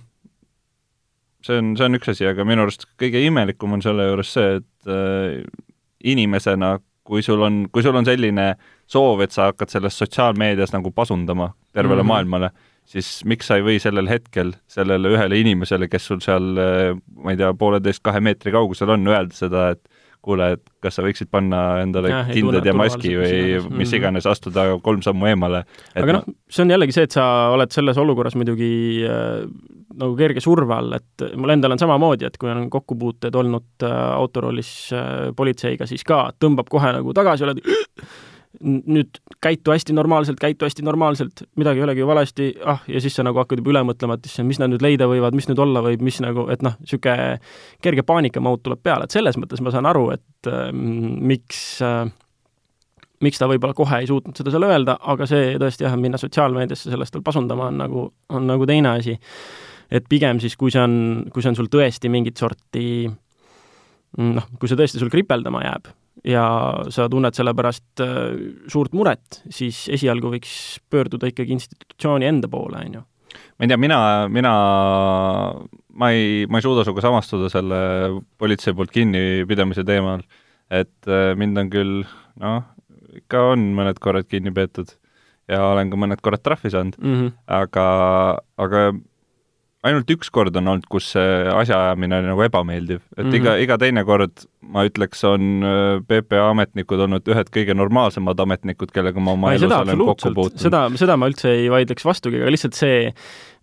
see 1.43 1.59
on, 1.59 1.76
see 1.76 1.85
on 1.87 1.95
üks 1.99 2.09
asi, 2.09 2.26
aga 2.26 2.45
minu 2.45 2.62
arust 2.62 2.87
kõige 3.00 3.21
imelikum 3.25 3.73
on 3.73 3.83
selle 3.83 4.07
juures 4.09 4.33
see, 4.33 4.57
et 4.57 4.87
äh, 4.87 5.43
inimesena, 6.05 6.78
kui 7.09 7.25
sul 7.25 7.43
on, 7.45 7.62
kui 7.73 7.85
sul 7.85 7.97
on 7.97 8.07
selline 8.07 8.50
soov, 8.91 9.23
et 9.25 9.35
sa 9.35 9.50
hakkad 9.50 9.73
selles 9.73 9.97
sotsiaalmeedias 10.00 10.75
nagu 10.75 10.93
pasundama 10.93 11.53
tervele 11.73 12.03
mm. 12.03 12.05
-hmm. 12.05 12.12
maailmale, 12.12 12.50
siis 12.88 13.23
miks 13.25 13.49
sa 13.49 13.57
ei 13.57 13.65
või 13.65 13.79
sellel 13.81 14.09
hetkel 14.09 14.53
sellele 14.69 15.15
ühele 15.17 15.41
inimesele, 15.41 15.88
kes 15.88 16.11
sul 16.11 16.21
seal, 16.25 16.50
äh, 16.57 16.93
ma 17.25 17.33
ei 17.33 17.41
tea, 17.41 17.53
pooleteist-kahe 17.55 18.21
meetri 18.21 18.53
kaugusel 18.53 18.97
on, 18.97 19.09
öelda 19.09 19.35
seda, 19.35 19.71
et 19.77 19.98
kuule, 20.25 20.53
et 20.57 20.63
kas 20.83 20.99
sa 20.99 21.03
võiksid 21.07 21.31
panna 21.31 21.81
endale 21.83 22.11
ja, 22.13 22.21
kindad 22.29 22.67
ja 22.67 22.75
maski 22.77 23.15
või 23.17 23.29
mis 23.31 23.33
iganes. 23.33 23.69
mis 23.71 23.89
Mhm. 23.93 23.99
iganes, 24.01 24.27
astuda 24.27 24.67
kolm 24.83 25.03
sammu 25.03 25.27
eemale. 25.31 25.65
aga 25.95 26.13
noh, 26.19 26.25
see 26.51 26.63
on 26.65 26.71
jällegi 26.75 26.93
see, 26.97 27.09
et 27.09 27.13
sa 27.17 27.25
oled 27.55 27.73
selles 27.73 27.97
olukorras 27.99 28.35
muidugi 28.35 29.05
äh, 29.07 29.45
nagu 29.99 30.17
kerge 30.19 30.41
surve 30.45 30.75
all, 30.75 30.93
et 30.99 31.29
mul 31.37 31.51
endal 31.55 31.73
on 31.75 31.79
samamoodi, 31.79 32.27
et 32.29 32.37
kui 32.39 32.51
on 32.51 32.69
kokkupuuted 32.71 33.35
olnud 33.35 33.87
äh, 33.87 33.95
autoroolis 34.19 34.73
äh, 34.93 35.31
politseiga, 35.37 35.87
siis 35.87 36.05
ka 36.05 36.29
tõmbab 36.39 36.69
kohe 36.71 36.93
nagu 36.93 37.15
tagasi, 37.17 37.47
oled 37.47 37.63
nüüd 38.64 39.21
käitu 39.45 39.71
hästi 39.71 39.95
normaalselt, 39.95 40.38
käitu 40.40 40.67
hästi 40.67 40.83
normaalselt, 40.83 41.43
midagi 41.61 41.83
ei 41.83 41.85
olegi 41.85 42.00
ju 42.02 42.07
valesti, 42.09 42.47
ah, 42.64 42.81
ja 42.88 43.00
siis 43.00 43.14
sa 43.19 43.25
nagu 43.26 43.38
hakkad 43.38 43.61
juba 43.61 43.75
üle 43.75 43.83
mõtlema, 43.90 44.17
et 44.17 44.26
issand, 44.26 44.49
mis 44.49 44.59
nad 44.59 44.73
nüüd 44.73 44.83
leida 44.83 45.07
võivad, 45.11 45.37
mis 45.37 45.47
nüüd 45.50 45.61
olla 45.62 45.83
võib, 45.85 46.02
mis 46.05 46.19
nagu, 46.25 46.49
et 46.52 46.64
noh, 46.64 46.78
niisugune 46.81 47.37
kerge 47.85 48.05
paanikamaut 48.09 48.64
tuleb 48.64 48.81
peale, 48.83 49.07
et 49.07 49.14
selles 49.14 49.38
mõttes 49.38 49.62
ma 49.62 49.75
saan 49.75 49.87
aru, 49.90 50.09
et 50.17 50.50
äh, 50.50 50.73
miks 50.73 51.61
äh, 51.85 52.09
miks 53.25 53.40
ta 53.40 53.49
võib-olla 53.50 53.76
kohe 53.76 54.00
ei 54.02 54.09
suutnud 54.09 54.38
seda 54.38 54.52
seal 54.55 54.67
öelda, 54.67 54.97
aga 55.12 55.26
see 55.28 55.55
tõesti 55.61 55.87
jah, 55.87 55.97
minna 56.00 56.21
sotsiaalmeediasse 56.21 56.93
sellest 56.93 57.17
veel 57.17 57.25
pasundama 57.26 57.69
on 57.71 57.81
nagu, 57.83 58.05
on 58.35 58.47
nagu 58.47 58.67
teine 58.69 58.95
asi. 58.97 59.19
et 59.90 60.05
pigem 60.09 60.40
siis, 60.40 60.57
kui 60.57 60.71
see 60.71 60.83
on, 60.83 61.25
kui 61.33 61.43
see 61.43 61.52
on 61.52 61.57
sul 61.59 61.71
tõesti 61.73 62.11
mingit 62.12 62.37
sorti 62.38 63.09
noh, 64.19 64.50
kui 64.59 64.69
see 64.69 64.78
tõesti 64.78 65.00
sul 65.02 65.11
kripeldama 65.12 65.64
jääb 65.64 65.90
ja 66.27 66.45
sa 66.95 67.09
tunned 67.11 67.37
selle 67.37 67.55
pärast 67.57 68.03
äh, 68.05 68.35
suurt 68.71 68.95
muret, 68.97 69.43
siis 69.55 69.87
esialgu 69.93 70.33
võiks 70.35 70.53
pöörduda 70.91 71.31
ikkagi 71.31 71.55
institutsiooni 71.57 72.29
enda 72.29 72.51
poole, 72.51 72.83
on 72.85 72.99
ju. 72.99 73.05
ma 73.59 73.67
ei 73.67 73.73
tea, 73.73 73.81
mina, 73.81 74.01
mina, 74.33 74.53
ma 76.01 76.13
ei, 76.15 76.47
ma 76.51 76.61
ei 76.61 76.67
suuda 76.67 76.87
sinuga 76.87 77.05
samastuda 77.05 77.51
selle 77.53 77.81
politsei 78.39 78.77
poolt 78.77 78.95
kinnipidamise 78.95 79.85
teemal, 79.89 80.25
et 80.71 81.11
äh, 81.11 81.35
mind 81.39 81.65
on 81.65 81.71
küll 81.73 82.01
noh, 82.43 82.65
ikka 83.23 83.51
on 83.53 83.71
mõned 83.77 84.01
korrad 84.03 84.29
kinni 84.31 84.53
peetud 84.55 84.91
ja 85.49 85.63
olen 85.71 85.91
ka 85.93 86.01
mõned 86.01 86.21
korrad 86.25 86.45
trahvi 86.45 86.73
saanud, 86.73 86.99
Mm 86.99 87.15
-hmm. 87.15 87.31
aga, 87.47 87.87
aga 88.59 88.93
ainult 89.87 90.11
üks 90.11 90.30
kord 90.35 90.56
on 90.58 90.73
olnud, 90.73 90.87
kus 90.90 91.12
see 91.14 91.35
asjaajamine 91.52 92.18
oli 92.18 92.30
nagu 92.32 92.44
ebameeldiv, 92.49 93.02
et 93.14 93.23
mm 93.23 93.28
-hmm. 93.30 93.37
iga, 93.38 93.56
iga 93.62 93.78
teine 93.78 94.04
kord 94.04 94.47
ma 94.75 94.85
ütleks, 94.88 95.23
on 95.25 95.62
äh, 95.64 96.00
PPA 96.08 96.49
ametnikud 96.50 97.00
olnud 97.06 97.28
ühed 97.30 97.52
kõige 97.54 97.76
normaalsemad 97.78 98.40
ametnikud, 98.44 98.90
kellega 98.94 99.23
ma 99.23 99.37
oma 99.38 99.52
elus 99.54 99.73
olen 99.73 100.02
kokku 100.02 100.35
puutunud. 100.35 100.64
seda, 100.66 100.82
seda 101.00 101.16
ma 101.16 101.30
üldse 101.30 101.54
ei 101.54 101.70
vaidleks 101.73 102.04
vastugi, 102.04 102.42
aga 102.42 102.52
lihtsalt 102.52 102.78
see, 102.78 103.12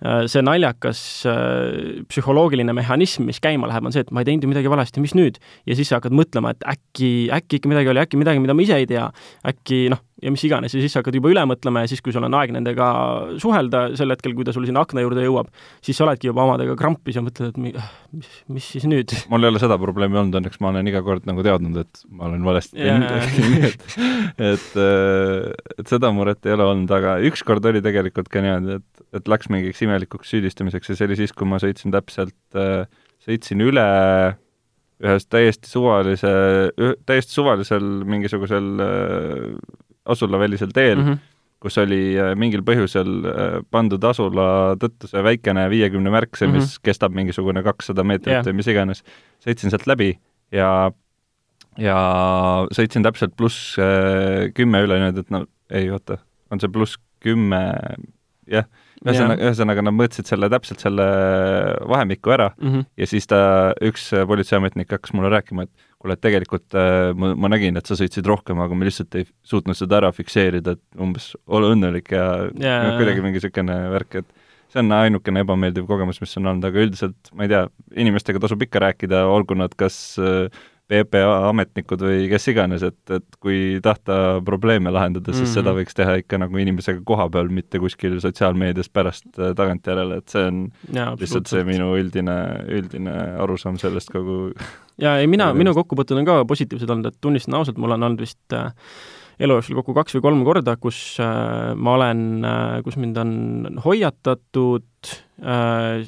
see 0.03 0.43
naljakas 0.43 0.99
äh, 1.29 2.01
psühholoogiline 2.11 2.73
mehhanism, 2.75 3.27
mis 3.29 3.39
käima 3.43 3.69
läheb, 3.71 3.87
on 3.87 3.95
see, 3.95 4.03
et 4.03 4.11
ma 4.11 4.23
ei 4.23 4.29
teinud 4.29 4.43
ju 4.43 4.51
midagi 4.51 4.71
valesti, 4.71 5.03
mis 5.03 5.15
nüüd? 5.17 5.39
ja 5.65 5.77
siis 5.77 5.91
sa 5.91 6.01
hakkad 6.01 6.15
mõtlema, 6.15 6.51
et 6.55 6.65
äkki, 6.75 7.11
äkki 7.33 7.61
ikka 7.61 7.71
midagi 7.71 7.93
oli, 7.93 8.03
äkki 8.03 8.19
midagi, 8.19 8.43
mida 8.43 8.57
ma 8.57 8.65
ise 8.65 8.81
ei 8.81 8.89
tea, 8.89 9.07
äkki 9.47 9.85
noh, 9.93 10.03
ja 10.23 10.31
mis 10.31 10.43
iganes, 10.47 10.73
ja 10.73 10.81
siis 10.81 10.93
sa 10.95 11.01
hakkad 11.01 11.17
juba 11.17 11.29
üle 11.31 11.43
mõtlema 11.49 11.83
ja 11.83 11.89
siis, 11.91 12.01
kui 12.03 12.13
sul 12.15 12.23
on 12.25 12.35
aeg 12.39 12.53
nendega 12.55 12.87
suhelda, 13.41 13.85
sel 13.99 14.13
hetkel, 14.13 14.35
kui 14.37 14.47
ta 14.47 14.53
sul 14.55 14.67
sinna 14.67 14.83
akna 14.85 15.03
juurde 15.03 15.25
jõuab, 15.25 15.49
siis 15.85 15.99
sa 15.99 16.05
oledki 16.07 16.29
juba 16.29 16.45
omadega 16.45 16.75
krampis 16.79 17.19
ja 17.19 17.23
mõtled, 17.25 17.51
et 17.51 17.59
mi, 17.61 17.73
mis, 18.15 18.31
mis 18.57 18.69
siis 18.75 18.87
nüüd? 18.89 19.11
mul 19.31 19.45
ei 19.45 19.53
ole 19.53 19.61
seda 19.61 19.77
probleemi 19.81 20.19
olnud, 20.21 20.39
õnneks 20.39 20.61
ma 20.63 20.71
olen 20.71 20.91
iga 20.91 21.03
kord 21.05 21.27
nagu 21.29 21.45
teadnud, 21.45 21.81
et 21.83 22.03
ma 22.09 22.29
olen 22.29 22.47
valesti 22.47 22.79
teinud, 22.79 23.11
nii 23.53 23.69
et, 23.69 23.87
et, 24.51 24.69
et 25.79 25.93
seda 25.93 26.11
muret 26.15 26.47
ei 26.47 26.55
ole 26.55 26.69
olnud, 26.71 26.95
aga 26.95 27.17
ükskord 27.31 27.67
oli 27.71 27.83
tegelikult 27.85 28.31
ka 28.31 28.43
niimoodi, 28.45 28.79
et, 28.79 29.05
et 29.19 29.31
läks 29.35 29.51
mingiks 29.51 29.83
imelikuks 29.85 30.33
süüdistamiseks 30.33 30.91
ja 30.91 30.97
see 30.97 31.07
oli 31.09 31.19
siis, 31.19 31.33
kui 31.35 31.47
ma 31.49 31.61
sõitsin 31.61 31.93
täpselt, 31.93 32.35
sõitsin 33.25 33.63
üle 33.65 33.85
ühest 35.03 35.29
täiesti 35.31 35.69
suvalise, 35.69 36.31
täiesti 37.07 37.35
suvalisel 37.35 37.87
mingisugusel 38.07 38.67
äh, 38.83 39.47
asulavälisel 40.05 40.71
teel 40.73 41.01
mm. 41.01 41.07
-hmm. 41.07 41.17
kus 41.59 41.77
oli 41.77 42.17
äh, 42.19 42.35
mingil 42.35 42.63
põhjusel 42.63 43.11
äh, 43.25 43.57
pandud 43.71 44.03
asula 44.03 44.75
tõttu 44.79 45.09
see 45.11 45.23
väikene 45.23 45.67
viiekümne 45.69 46.13
märk, 46.13 46.37
see, 46.37 46.47
mis 46.47 46.61
mm. 46.63 46.67
-hmm. 46.67 46.83
kestab 46.83 47.15
mingisugune 47.15 47.63
kakssada 47.63 48.03
meetrit 48.03 48.33
yeah. 48.33 48.45
või 48.45 48.61
mis 48.61 48.71
iganes, 48.71 49.03
sõitsin 49.43 49.73
sealt 49.73 49.87
läbi 49.87 50.13
ja 50.51 50.91
ja 51.77 51.97
sõitsin 52.71 53.03
täpselt 53.03 53.35
pluss 53.35 53.75
äh, 53.79 54.51
kümme 54.55 54.83
üle 54.85 54.99
niimoodi, 54.99 55.25
et 55.25 55.31
no 55.31 55.45
ei, 55.69 55.89
oota, 55.91 56.17
on 56.51 56.59
see 56.59 56.71
pluss 56.71 56.95
kümme, 57.19 57.73
jah, 58.47 58.67
ühesõnaga, 59.03 59.41
ühesõnaga 59.49 59.83
nad 59.85 59.95
mõõtsid 59.95 60.29
selle, 60.29 60.49
täpselt 60.53 60.83
selle 60.83 61.05
vahemiku 61.89 62.31
ära 62.35 62.51
Mm 62.55 62.71
-hmm. 62.71 62.85
ja 62.97 63.07
siis 63.07 63.27
ta, 63.27 63.37
üks 63.81 64.09
politseiametnik 64.27 64.91
hakkas 64.91 65.13
mulle 65.13 65.29
rääkima, 65.33 65.63
et 65.63 65.71
kuule, 65.99 66.13
et 66.13 66.21
tegelikult 66.21 66.77
äh, 66.77 67.11
ma, 67.17 67.33
ma 67.35 67.49
nägin, 67.51 67.77
et 67.77 67.85
sa 67.85 67.97
sõitsid 67.97 68.25
rohkem, 68.29 68.59
aga 68.61 68.77
me 68.77 68.85
lihtsalt 68.85 69.15
ei 69.15 69.25
suutnud 69.43 69.77
seda 69.77 69.97
ära 69.97 70.11
fikseerida, 70.15 70.77
et 70.77 71.01
umbes 71.01 71.33
ole 71.47 71.73
õnnelik 71.73 72.11
ja 72.11 72.25
Jaa. 72.59 72.83
no, 72.83 72.97
kuidagi 72.99 73.25
mingi 73.25 73.41
niisugune 73.41 73.77
värk, 73.95 74.21
et 74.21 74.25
see 74.71 74.81
on 74.83 74.91
ainukene 74.91 75.43
ebameeldiv 75.45 75.87
kogemus, 75.89 76.21
mis 76.21 76.37
on 76.37 76.51
olnud, 76.51 76.69
aga 76.69 76.85
üldiselt 76.85 77.33
ma 77.33 77.45
ei 77.45 77.51
tea, 77.53 77.65
inimestega 78.05 78.41
tasub 78.43 78.61
ikka 78.65 78.81
rääkida, 78.87 79.25
olgu 79.31 79.57
nad 79.57 79.75
kas 79.77 80.17
äh, 80.21 80.63
PPA 80.85 81.49
ametnikud 81.49 82.03
või 82.05 82.27
kes 82.29 82.45
iganes, 82.51 82.83
et, 82.85 82.99
et 83.09 83.37
kui 83.41 83.79
tahta 83.83 84.39
probleeme 84.45 84.91
lahendada, 84.93 85.33
siis 85.33 85.41
mm. 85.41 85.47
-hmm. 85.47 85.53
seda 85.57 85.73
võiks 85.73 85.97
teha 85.97 86.17
ikka 86.21 86.39
nagu 86.43 86.61
inimesega 86.61 87.01
koha 87.05 87.25
peal, 87.33 87.49
mitte 87.49 87.81
kuskil 87.81 88.19
sotsiaalmeedias 88.21 88.91
pärast 88.93 89.25
äh, 89.39 89.55
tagantjärele, 89.57 90.21
et 90.21 90.29
see 90.29 90.45
on 90.45 90.61
jaa, 90.93 91.15
lihtsalt 91.19 91.49
see 91.49 91.65
minu 91.65 91.95
üldine, 91.97 92.37
üldine 92.69 93.15
arusaam 93.41 93.79
sellest 93.81 94.13
kogu 94.13 94.53
ja 95.05 95.17
ei, 95.17 95.27
mina, 95.31 95.51
minu 95.57 95.73
kokkupuuted 95.73 96.21
on 96.21 96.27
ka 96.29 96.39
positiivsed 96.45 96.89
olnud, 96.89 97.09
et 97.09 97.21
tunnistan 97.21 97.57
ausalt, 97.57 97.81
mul 97.81 97.97
on 97.97 98.05
olnud 98.09 98.21
vist 98.21 98.53
äh, 98.53 98.69
elu 99.39 99.57
jooksul 99.57 99.79
kokku 99.79 99.95
kaks 99.97 100.17
või 100.17 100.25
kolm 100.27 100.43
korda, 100.47 100.75
kus 100.77 100.99
äh, 101.23 101.73
ma 101.73 101.97
olen 101.97 102.45
äh,, 102.45 102.77
kus 102.85 102.99
mind 103.01 103.17
on 103.23 103.81
hoiatatud 103.85 104.85
äh,, 105.41 106.05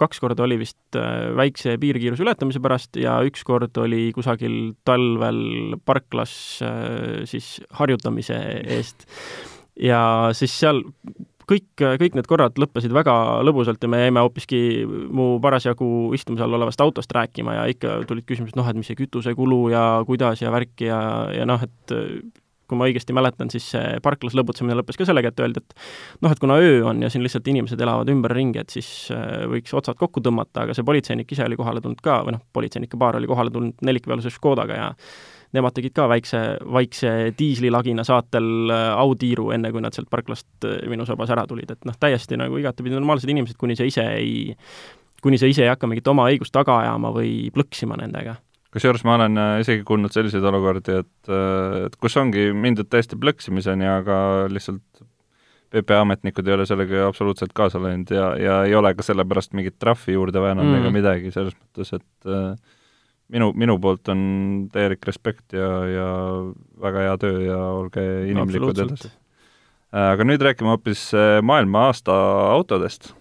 kaks 0.00 0.22
korda 0.22 0.44
oli 0.46 0.58
vist 0.62 0.98
äh, 0.98 1.30
väikse 1.36 1.76
piirkiiruse 1.80 2.24
ületamise 2.24 2.62
pärast 2.62 2.98
ja 3.00 3.18
üks 3.26 3.44
kord 3.46 3.76
oli 3.82 4.08
kusagil 4.16 4.74
talvel 4.88 5.76
parklas 5.86 6.32
äh, 6.64 7.22
siis 7.30 7.58
harjutamise 7.78 8.38
eest. 8.78 9.06
ja 9.80 10.00
siis 10.36 10.54
seal 10.56 10.82
kõik, 11.50 11.68
kõik 11.74 12.16
need 12.16 12.28
korrad 12.30 12.58
lõppesid 12.60 12.92
väga 12.94 13.14
lõbusalt 13.46 13.82
ja 13.82 13.90
me 13.90 14.04
jäime 14.04 14.22
hoopiski 14.22 14.60
mu 14.86 15.32
parasjagu 15.42 16.12
istumise 16.16 16.46
all 16.46 16.58
olevast 16.58 16.82
autost 16.84 17.10
rääkima 17.14 17.56
ja 17.56 17.64
ikka 17.70 18.00
tulid 18.08 18.26
küsimused, 18.28 18.56
noh, 18.58 18.68
et 18.70 18.78
mis 18.78 18.90
see 18.90 18.98
kütusekulu 18.98 19.64
ja 19.74 19.84
kuidas 20.06 20.44
ja 20.44 20.52
värki 20.54 20.90
ja, 20.90 21.00
ja 21.34 21.48
noh, 21.48 21.62
et 21.66 21.96
kui 22.70 22.78
ma 22.78 22.86
õigesti 22.88 23.16
mäletan, 23.16 23.50
siis 23.52 23.66
see 23.74 23.98
parklas 24.04 24.36
lõbutsemine 24.38 24.78
lõppes 24.78 25.00
ka 25.00 25.08
sellega, 25.08 25.32
et 25.32 25.42
öeldi, 25.42 25.62
et 25.64 25.74
noh, 26.24 26.30
et 26.30 26.42
kuna 26.42 26.60
öö 26.62 26.84
on 26.90 27.02
ja 27.04 27.10
siin 27.12 27.24
lihtsalt 27.26 27.50
inimesed 27.50 27.80
elavad 27.80 28.10
ümberringi, 28.12 28.62
et 28.62 28.76
siis 28.78 29.10
äh, 29.14 29.42
võiks 29.50 29.74
otsad 29.76 29.98
kokku 30.00 30.22
tõmmata, 30.24 30.64
aga 30.64 30.76
see 30.76 30.86
politseinik 30.86 31.34
ise 31.34 31.44
oli 31.46 31.58
kohale 31.60 31.82
tulnud 31.84 32.00
ka, 32.04 32.22
või 32.26 32.38
noh, 32.38 32.46
politseinike 32.56 33.00
paar 33.00 33.18
oli 33.20 33.30
kohale 33.30 33.52
tulnud 33.54 33.84
nelikveolise 33.86 34.32
Škodaga 34.32 34.78
ja 34.78 34.88
nemad 35.56 35.74
tegid 35.74 35.94
ka 35.96 36.06
väikse, 36.10 36.40
vaikse 36.72 37.12
diislilagina 37.38 38.04
saatel 38.06 38.70
äh, 38.70 38.86
autiiru, 39.00 39.50
enne 39.54 39.72
kui 39.74 39.82
nad 39.82 39.96
sealt 39.96 40.10
parklast 40.12 40.68
äh, 40.68 40.78
minu 40.90 41.06
sabas 41.08 41.32
ära 41.34 41.46
tulid, 41.50 41.72
et 41.74 41.88
noh, 41.88 41.96
täiesti 42.00 42.38
nagu 42.40 42.60
igatepidi 42.60 42.96
normaalsed 42.98 43.30
inimesed, 43.32 43.58
kuni 43.60 43.78
sa 43.78 43.88
ise 43.88 44.06
ei, 44.14 44.54
kuni 45.24 45.40
sa 45.40 45.50
ise 45.50 45.66
ei 45.66 45.72
hakka 45.72 45.90
mingit 45.90 46.08
oma 46.10 46.28
õigust 46.30 46.54
taga 46.54 46.80
ajama 46.84 47.12
või 47.16 47.50
plõksima 47.54 47.98
nendega. 48.00 48.38
Kusjuures 48.74 49.04
ma 49.06 49.16
olen 49.18 49.38
äh, 49.40 49.52
isegi 49.64 49.84
kuulnud 49.86 50.14
selliseid 50.14 50.44
olukordi, 50.46 51.00
et, 51.02 51.30
äh, 51.30 51.86
et 51.88 51.96
kus 52.00 52.16
ongi 52.20 52.50
mindud 52.54 52.90
täiesti 52.90 53.18
plõksimiseni, 53.20 53.88
aga 53.90 54.18
lihtsalt 54.52 55.04
PPA 55.70 56.00
ametnikud 56.02 56.48
ei 56.48 56.56
ole 56.56 56.66
sellega 56.66 57.06
absoluutselt 57.06 57.54
kaasa 57.54 57.78
läinud 57.82 58.10
ja, 58.14 58.32
ja 58.38 58.58
ei 58.66 58.74
ole 58.74 58.90
ka 58.98 59.06
sellepärast 59.06 59.54
mingit 59.54 59.78
trahvi 59.78 60.16
juurde 60.16 60.42
väänanud 60.42 60.72
mm. 60.72 60.82
ega 60.82 60.92
midagi, 60.94 61.32
selles 61.34 61.54
mõttes, 61.54 61.92
et 61.98 62.30
äh, 62.30 62.76
minu, 63.30 63.52
minu 63.58 63.78
poolt 63.82 64.10
on 64.10 64.22
täielik 64.74 65.06
respekt 65.06 65.54
ja, 65.56 65.70
ja 65.90 66.08
väga 66.82 67.06
hea 67.06 67.16
töö 67.22 67.42
ja 67.46 67.58
olge 67.74 68.06
inimlikud 68.30 68.82
edasi. 68.86 69.12
aga 69.94 70.26
nüüd 70.26 70.42
räägime 70.46 70.74
hoopis 70.74 71.08
äh, 71.14 71.38
maailma 71.42 71.88
aasta 71.90 72.14
autodest 72.50 73.12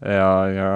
ja, 0.00 0.30
ja 0.52 0.72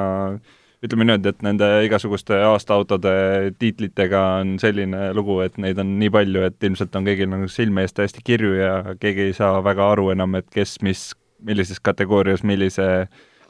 ütleme 0.84 1.06
niimoodi, 1.06 1.32
et 1.32 1.40
nende 1.42 1.68
igasuguste 1.86 2.36
aastaautode 2.48 3.12
tiitlitega 3.58 4.20
on 4.42 4.56
selline 4.62 5.08
lugu, 5.16 5.40
et 5.42 5.56
neid 5.58 5.80
on 5.82 5.96
nii 5.98 6.10
palju, 6.14 6.44
et 6.46 6.68
ilmselt 6.68 6.94
on 6.98 7.08
kõigil 7.08 7.30
nagu 7.32 7.48
silme 7.50 7.82
ees 7.82 7.96
täiesti 7.96 8.22
kirju 8.24 8.52
ja 8.58 8.74
keegi 9.00 9.28
ei 9.28 9.34
saa 9.36 9.58
väga 9.64 9.90
aru 9.94 10.12
enam, 10.14 10.38
et 10.38 10.46
kes 10.54 10.78
mis, 10.86 11.08
millises 11.42 11.82
kategoorias 11.82 12.44
millise 12.46 13.08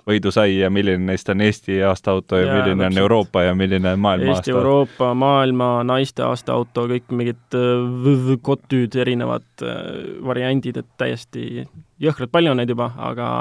võidu 0.08 0.32
sai 0.34 0.58
ja 0.58 0.70
milline 0.72 1.10
neist 1.10 1.28
on 1.32 1.42
Eesti 1.44 1.82
aastaauto 1.86 2.38
ja, 2.40 2.46
ja 2.46 2.54
milline 2.58 2.84
täpselt. 2.84 2.96
on 2.96 3.02
Euroopa 3.04 3.42
ja 3.46 3.54
milline 3.58 3.92
on 3.92 4.04
maailma 4.04 4.34
Eesti, 4.34 4.54
Euroopa, 4.54 5.12
maailma, 5.14 5.70
naiste 5.88 6.24
aastaauto, 6.26 6.86
kõik 6.92 7.12
mingid 7.12 7.58
äh, 7.58 8.32
kotüüd, 8.42 8.96
erinevad 8.98 9.46
äh, 9.62 9.76
variandid, 10.24 10.80
et 10.82 10.90
täiesti 11.00 11.66
jõhkralt 12.02 12.32
palju 12.32 12.52
on 12.52 12.62
neid 12.62 12.70
juba, 12.72 12.90
aga 13.10 13.32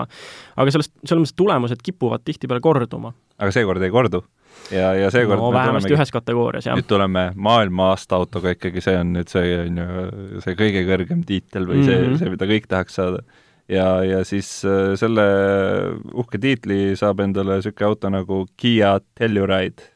aga 0.57 0.74
sellest, 0.74 0.95
selles 1.03 1.24
mõttes 1.24 1.38
tulemused 1.38 1.83
kipuvad 1.86 2.25
tihtipeale 2.25 2.63
korduma. 2.63 3.13
aga 3.38 3.53
seekord 3.53 3.86
ei 3.86 3.93
kordu? 3.93 4.24
ja, 4.71 4.93
ja 4.97 5.12
seekord 5.13 5.39
no 5.39 5.51
vähemasti 5.53 5.93
ühes 5.95 6.13
kategoorias, 6.13 6.67
jah. 6.69 6.77
nüüd 6.77 6.88
tuleme 6.89 7.29
maailma 7.36 7.91
aastaautoga 7.93 8.55
ikkagi, 8.55 8.83
see 8.83 8.97
on 9.00 9.13
nüüd 9.17 9.31
see, 9.31 9.51
on 9.63 9.81
ju, 9.81 10.07
see 10.45 10.57
kõige 10.59 10.83
kõrgem 10.89 11.24
tiitel 11.27 11.67
või 11.69 11.81
mm 11.81 11.83
-hmm. 11.83 11.91
see, 11.91 12.07
mhm. 12.07 12.17
see, 12.21 12.33
mida 12.36 12.50
kõik 12.50 12.71
tahaks 12.71 12.97
saada. 13.00 13.24
Ja, 13.69 14.03
ja 14.03 14.24
siis 14.27 14.50
äh, 14.65 14.95
selle 15.00 15.27
uhke 16.13 16.39
tiitli 16.41 16.95
saab 17.00 17.21
endale 17.25 17.59
niisugune 17.59 17.91
auto 17.91 18.12
nagu 18.13 18.45
Kiia 18.57 18.97
Telluride 19.17 19.93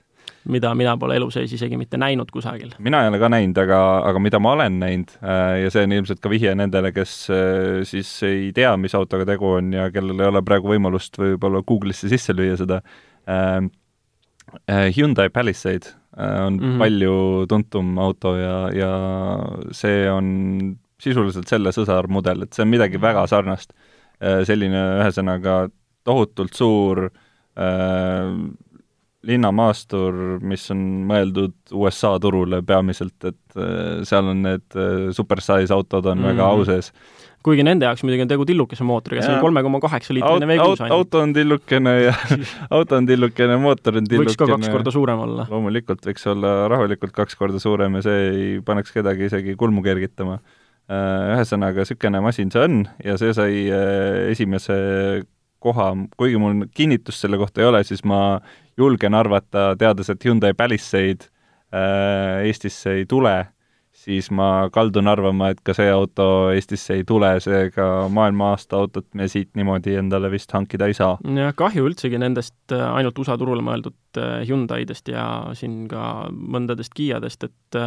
mida 0.49 0.71
mina 0.77 0.95
pole 0.97 1.15
elu 1.19 1.27
sees 1.33 1.51
isegi 1.53 1.77
mitte 1.77 1.99
näinud 2.01 2.31
kusagil. 2.33 2.73
mina 2.79 3.03
ei 3.03 3.11
ole 3.11 3.19
ka 3.21 3.29
näinud, 3.29 3.57
aga, 3.61 3.79
aga 4.09 4.21
mida 4.23 4.39
ma 4.41 4.55
olen 4.57 4.79
näinud 4.81 5.13
äh, 5.21 5.61
ja 5.63 5.71
see 5.73 5.85
on 5.85 5.95
ilmselt 5.97 6.21
ka 6.23 6.31
vihje 6.33 6.53
nendele, 6.57 6.91
kes 6.95 7.15
äh, 7.33 7.81
siis 7.87 8.09
ei 8.27 8.49
tea, 8.55 8.73
mis 8.81 8.95
autoga 8.97 9.27
tegu 9.29 9.53
on 9.59 9.71
ja 9.75 9.89
kellel 9.93 10.19
ei 10.19 10.31
ole 10.31 10.43
praegu 10.45 10.71
võimalust 10.73 11.19
võib-olla 11.21 11.61
Google'isse 11.67 12.09
sisse 12.11 12.35
lüüa 12.35 12.57
seda, 12.59 12.81
äh, 13.29 13.61
Hyundai 14.97 15.29
Palisade 15.29 15.93
on 16.17 16.57
mm 16.57 16.59
-hmm. 16.59 16.79
palju 16.79 17.45
tuntum 17.47 17.97
auto 18.03 18.35
ja, 18.35 18.55
ja 18.75 18.91
see 19.71 20.09
on 20.11 20.25
sisuliselt 21.01 21.50
selle 21.50 21.74
sõsarmudel, 21.75 22.46
et 22.46 22.53
see 22.53 22.65
on 22.65 22.72
midagi 22.72 23.01
väga 23.01 23.27
sarnast. 23.31 23.74
selline 24.22 24.81
ühesõnaga 25.01 25.53
tohutult 26.05 26.53
suur 26.53 27.08
äh, 27.08 28.27
linnamaastur, 29.27 30.39
mis 30.46 30.63
on 30.74 30.79
mõeldud 31.10 31.74
USA 31.77 32.15
turule 32.22 32.62
peamiselt, 32.65 33.17
et 33.27 33.58
äh, 33.58 34.01
seal 34.08 34.31
on 34.31 34.41
need 34.48 34.77
äh, 34.77 35.10
supersize 35.15 35.74
autod 35.75 36.10
on 36.10 36.22
mm 36.22 36.29
väga 36.31 36.48
au 36.48 36.63
sees. 36.65 36.91
kuigi 37.46 37.63
nende 37.65 37.88
jaoks 37.88 38.03
muidugi 38.05 38.24
on 38.25 38.29
tegu 38.29 38.46
tillukese 38.46 38.86
mootoriga, 38.86 39.24
see 39.25 39.34
on 39.34 39.41
kolme 39.43 39.63
koma 39.65 39.81
kaheksa 39.81 40.13
liitrine 40.13 40.48
V6 40.50 40.62
ainult. 40.62 40.84
auto 40.98 41.22
on 41.25 41.34
tillukene 41.34 41.93
ja 41.98 42.13
auto 42.77 42.98
on 42.98 43.10
tillukene, 43.10 43.58
mootor 43.62 43.98
on 43.98 44.10
tillukene. 44.10 44.29
võiks 44.29 44.41
ka 44.41 44.50
kaks 44.53 44.74
korda 44.74 44.93
suurem 44.93 45.22
olla. 45.25 45.48
loomulikult 45.50 46.05
võiks 46.05 46.27
olla 46.34 46.55
rahulikult 46.72 47.13
kaks 47.17 47.38
korda 47.38 47.62
suurem 47.62 47.98
ja 48.00 48.05
see 48.05 48.25
ei 48.29 48.50
paneks 48.65 48.93
kedagi 48.93 49.29
isegi 49.29 49.58
kulmu 49.58 49.86
kergitama. 49.86 50.39
Äh, 50.91 51.35
ühesõnaga, 51.35 51.85
niisugune 51.85 52.19
masin 52.23 52.50
see 52.51 52.65
on 52.65 52.81
ja 53.05 53.13
see 53.19 53.35
sai 53.38 53.61
esimese 54.31 54.75
koha, 55.61 55.93
kuigi 56.17 56.39
mul 56.41 56.65
kinnitust 56.75 57.21
selle 57.23 57.39
kohta 57.39 57.61
ei 57.61 57.69
ole, 57.69 57.83
siis 57.88 58.03
ma 58.07 58.41
julgen 58.79 59.15
arvata, 59.17 59.71
teades, 59.79 60.09
et 60.11 60.25
Hyundai 60.25 60.55
Palisade 60.57 61.29
äh, 61.73 62.41
Eestisse 62.47 62.97
ei 62.97 63.05
tule, 63.09 63.35
siis 64.01 64.31
ma 64.33 64.69
kaldun 64.73 65.09
arvama, 65.11 65.51
et 65.51 65.61
ka 65.67 65.75
see 65.77 65.89
auto 65.93 66.27
Eestisse 66.55 66.97
ei 66.97 67.05
tule, 67.07 67.33
seega 67.43 67.88
maailma 68.13 68.53
aasta 68.55 68.79
autot 68.79 69.07
me 69.17 69.27
siit 69.31 69.51
niimoodi 69.59 69.97
endale 70.01 70.31
vist 70.33 70.53
hankida 70.55 70.89
ei 70.89 70.97
saa. 70.97 71.17
jah, 71.38 71.53
kahju 71.57 71.85
üldsegi 71.91 72.21
nendest 72.21 72.73
äh, 72.73 72.85
ainult 72.95 73.19
USA 73.21 73.38
turule 73.38 73.63
mõeldud 73.65 74.21
äh, 74.21 74.39
Hyundaidest 74.50 75.13
ja 75.13 75.25
siin 75.57 75.83
ka 75.91 76.29
mõndadest 76.31 76.97
Kiiadest, 76.97 77.45
et 77.51 77.81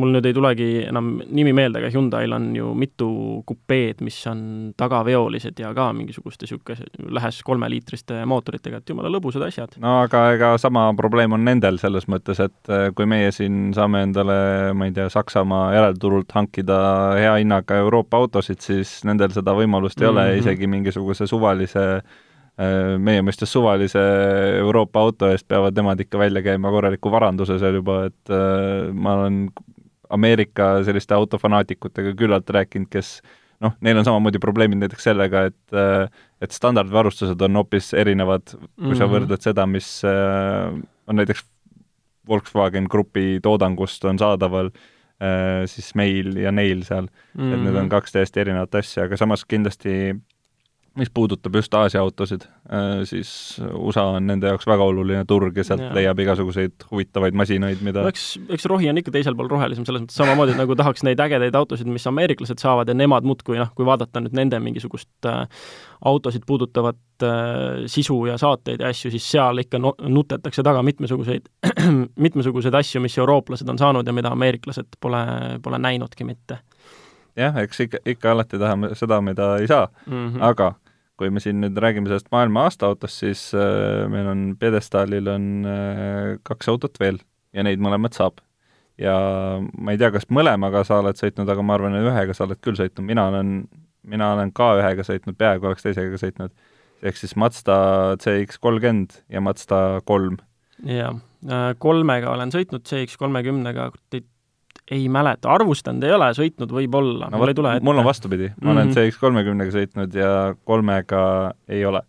mul 0.00 0.14
nüüd 0.14 0.26
ei 0.28 0.36
tulegi 0.36 0.68
enam 0.88 1.10
nimi 1.28 1.52
meelde, 1.56 1.80
aga 1.80 1.90
Hyundai'l 1.92 2.34
on 2.36 2.48
ju 2.56 2.70
mitu 2.78 3.08
kupeed, 3.48 4.00
mis 4.06 4.18
on 4.30 4.42
tagaveolised 4.80 5.60
ja 5.60 5.72
ka 5.76 5.90
mingisuguste 5.96 6.46
niisuguse 6.46 6.88
lähes 7.18 7.40
kolmeliitriste 7.46 8.22
mootoritega, 8.30 8.80
et 8.80 8.92
jumala 8.92 9.12
lõbusad 9.12 9.44
asjad. 9.46 9.76
no 9.82 10.00
aga 10.04 10.24
ega 10.36 10.54
sama 10.62 10.88
probleem 10.98 11.36
on 11.36 11.44
nendel 11.46 11.80
selles 11.82 12.08
mõttes, 12.10 12.40
et 12.42 12.72
äh, 12.72 12.88
kui 12.96 13.08
meie 13.10 13.30
siin 13.34 13.70
saame 13.76 14.04
endale, 14.08 14.38
ma 14.74 14.88
ei 14.88 14.96
tea, 14.96 15.08
Saksamaa 15.10 15.70
järelturult 15.74 16.32
hankida 16.34 16.80
hea 17.18 17.36
hinnaga 17.40 17.80
Euroopa 17.84 18.20
autosid, 18.20 18.60
siis 18.64 19.00
nendel 19.08 19.34
seda 19.34 19.54
võimalust 19.56 20.00
ei 20.00 20.06
mm 20.06 20.10
-hmm. 20.10 20.18
ole, 20.18 20.32
mhm. 20.32 20.42
isegi 20.44 20.66
mingisuguse 20.70 21.26
suvalise 21.26 21.86
äh, 21.96 22.98
meie 22.98 23.22
mõistes 23.24 23.52
suvalise 23.52 24.00
Euroopa 24.60 25.00
auto 25.00 25.30
eest 25.32 25.46
peavad 25.48 25.76
nemad 25.76 26.00
ikka 26.00 26.18
välja 26.18 26.42
käima 26.42 26.70
korraliku 26.70 27.12
varanduse 27.12 27.58
seal 27.58 27.80
juba, 27.80 28.04
et 28.10 28.32
äh, 28.34 28.92
ma 28.92 29.14
olen 29.20 29.46
Ameerika 30.10 30.72
selliste 30.84 31.14
autofanaatikutega 31.14 32.14
küllalt 32.18 32.50
rääkinud, 32.50 32.90
kes 32.90 33.20
noh, 33.60 33.76
neil 33.84 34.00
on 34.00 34.06
samamoodi 34.08 34.40
probleemid 34.42 34.82
näiteks 34.82 35.08
sellega, 35.10 35.46
et 35.50 36.14
et 36.40 36.56
standardvarustused 36.56 37.40
on 37.44 37.60
hoopis 37.60 37.92
erinevad, 37.94 38.46
kui 38.50 38.60
mm 38.60 38.90
-hmm. 38.90 38.98
sa 38.98 39.06
mhm. 39.06 39.14
võrdled 39.14 39.44
seda, 39.44 39.66
mis 39.66 40.02
äh, 40.04 40.80
on 41.06 41.16
näiteks 41.16 41.44
Volkswagen 42.28 42.86
Grupi 42.90 43.40
toodangust 43.42 44.04
on 44.04 44.18
saadaval 44.18 44.70
äh, 44.70 45.66
siis 45.66 45.94
meil 45.94 46.36
ja 46.36 46.52
neil 46.52 46.84
seal 46.84 47.06
mm, 47.06 47.40
-hmm. 47.40 47.54
et 47.54 47.60
need 47.60 47.74
on 47.74 47.86
mhm. 47.86 47.88
kaks 47.88 48.12
täiesti 48.12 48.40
erinevat 48.40 48.74
asja, 48.74 49.04
aga 49.04 49.16
samas 49.16 49.44
kindlasti 49.44 50.14
mis 50.98 51.10
puudutab 51.14 51.54
just 51.54 51.74
Aasia 51.74 52.00
autosid, 52.00 52.42
äh, 52.72 53.02
siis 53.04 53.60
USA 53.74 54.02
on 54.16 54.26
nende 54.26 54.50
jaoks 54.50 54.66
väga 54.66 54.86
oluline 54.90 55.22
turg 55.28 55.56
ja 55.56 55.64
sealt 55.64 55.84
ja. 55.84 55.90
leiab 55.94 56.18
igasuguseid 56.24 56.86
huvitavaid 56.90 57.36
masinaid, 57.38 57.82
mida 57.86 58.02
no 58.02 58.10
eks, 58.10 58.24
eks 58.50 58.66
rohi 58.70 58.90
on 58.90 58.98
ikka 58.98 59.14
teisel 59.14 59.36
pool 59.38 59.50
rohelisem, 59.52 59.86
selles 59.86 60.02
mõttes 60.02 60.18
samamoodi, 60.18 60.56
nagu 60.58 60.74
tahaks 60.78 61.04
neid 61.06 61.22
ägedaid 61.22 61.54
autosid, 61.58 61.90
mis 61.90 62.06
ameeriklased 62.10 62.62
saavad 62.62 62.90
ja 62.90 62.96
nemad 62.98 63.28
muudkui 63.28 63.60
noh, 63.60 63.70
kui 63.76 63.86
vaadata 63.86 64.22
nüüd 64.24 64.34
nende 64.36 64.58
mingisugust 64.62 65.30
äh, 65.30 65.44
autosid 66.10 66.42
puudutavat 66.48 67.26
äh, 67.26 67.86
sisu 67.90 68.18
ja 68.26 68.38
saateid 68.40 68.82
ja 68.82 68.90
asju, 68.90 69.12
siis 69.14 69.30
seal 69.30 69.62
ikka 69.62 69.78
no, 69.78 69.94
nutetakse 70.00 70.66
taga 70.66 70.82
mitmesuguseid, 70.86 71.46
mitmesuguseid 72.26 72.74
asju, 72.82 73.04
mis 73.06 73.18
eurooplased 73.20 73.70
on 73.70 73.78
saanud 73.78 74.10
ja 74.10 74.16
mida 74.16 74.34
ameeriklased 74.34 74.98
pole, 75.00 75.22
pole 75.62 75.78
näinudki 75.78 76.26
mitte 76.26 76.58
jah, 77.36 77.56
eks 77.62 77.80
ikka, 77.86 78.02
ikka 78.14 78.32
alati 78.34 78.58
tahame 78.58 78.94
seda, 78.98 79.20
mida 79.24 79.56
ei 79.60 79.66
saa 79.70 79.88
mm, 80.06 80.28
-hmm. 80.28 80.42
aga 80.42 80.74
kui 81.20 81.30
me 81.30 81.40
siin 81.42 81.60
nüüd 81.60 81.76
räägime 81.76 82.08
sellest 82.08 82.30
maailma 82.32 82.64
aastaautost, 82.68 83.18
siis 83.20 83.42
äh, 83.54 84.06
meil 84.08 84.28
on 84.30 84.46
pjedestaalil 84.60 85.28
on 85.28 85.50
äh, 85.68 86.38
kaks 86.48 86.70
autot 86.72 86.96
veel 87.00 87.20
ja 87.52 87.64
neid 87.66 87.82
mõlemat 87.82 88.16
saab. 88.16 88.40
ja 89.00 89.14
ma 89.78 89.92
ei 89.92 89.98
tea, 90.00 90.10
kas 90.12 90.26
mõlemaga 90.28 90.82
sa 90.84 90.98
oled 91.00 91.16
sõitnud, 91.16 91.48
aga 91.48 91.62
ma 91.64 91.76
arvan, 91.76 91.94
et 91.96 92.08
ühega 92.08 92.34
sa 92.36 92.44
oled 92.44 92.60
küll 92.60 92.76
sõitnud, 92.76 93.06
mina 93.08 93.26
olen, 93.30 93.54
mina 94.02 94.32
olen 94.34 94.52
ka 94.52 94.74
ühega 94.80 95.04
sõitnud, 95.06 95.36
peaaegu 95.40 95.70
oleks 95.70 95.82
teisega 95.86 96.20
sõitnud. 96.20 96.52
ehk 97.02 97.16
siis 97.16 97.36
Mazda 97.36 98.16
CX 98.20 98.60
kolmkümmend 98.60 99.22
ja 99.28 99.40
Mazda 99.40 100.00
kolm. 100.04 100.36
jah, 100.84 101.16
kolmega 101.78 102.32
olen 102.32 102.52
sõitnud, 102.52 102.84
CX 102.88 103.16
kolmekümnega 103.20 103.90
ei 104.90 105.08
mäleta, 105.12 105.50
arvustanud 105.54 106.04
ei 106.06 106.14
ole, 106.14 106.30
sõitnud 106.36 106.72
võib-olla 106.74 107.30
no,, 107.30 107.40
mul 107.40 107.52
ei 107.52 107.58
tule 107.58 107.74
ette. 107.76 107.86
mul 107.86 108.00
on 108.02 108.06
vastupidi, 108.06 108.50
ma 108.60 108.72
olen 108.72 108.88
mm 108.88 108.92
-hmm. 108.92 109.10
CX-kolmekümnega 109.10 109.74
sõitnud 109.76 110.16
ja 110.18 110.32
kolmega 110.64 111.22
ei 111.68 111.84
ole. 111.84 112.02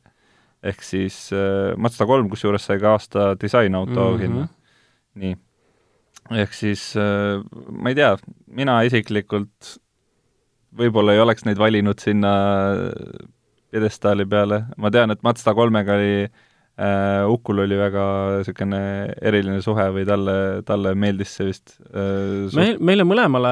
ehk 0.63 0.83
siis 0.85 1.29
äh, 1.33 1.77
Mazda 1.77 2.05
kolm, 2.05 2.29
kusjuures 2.29 2.65
sai 2.65 2.79
ka 2.79 2.91
aasta 2.91 3.35
disainauto 3.41 3.91
mm 3.91 3.97
-hmm. 3.97 4.11
auhinna. 4.11 4.47
nii. 5.15 5.35
ehk 6.31 6.53
siis 6.53 6.93
äh, 6.97 7.43
ma 7.71 7.89
ei 7.89 7.95
tea, 7.95 8.17
mina 8.47 8.81
isiklikult 8.81 9.77
võib-olla 10.77 11.13
ei 11.13 11.19
oleks 11.19 11.45
neid 11.45 11.57
valinud 11.57 11.99
sinna 11.99 12.31
pjedestaali 13.71 14.25
peale, 14.25 14.65
ma 14.77 14.91
tean, 14.91 15.11
et 15.11 15.23
Mazda 15.23 15.53
kolmega 15.53 15.93
oli 15.93 16.23
äh, 16.23 16.31
äh, 16.31 16.50
Ukul 17.29 17.59
oli 17.61 17.75
väga 17.77 18.03
niisugune 18.39 18.79
eriline 19.21 19.59
suhe 19.61 19.83
või 19.93 20.05
talle, 20.07 20.35
talle 20.65 20.93
meeldis 20.97 21.35
see 21.37 21.49
vist 21.49 21.75
äh, 21.91 22.47
suht... 22.47 22.57
meil, 22.57 22.79
meile 22.79 23.05
mõlemale 23.05 23.51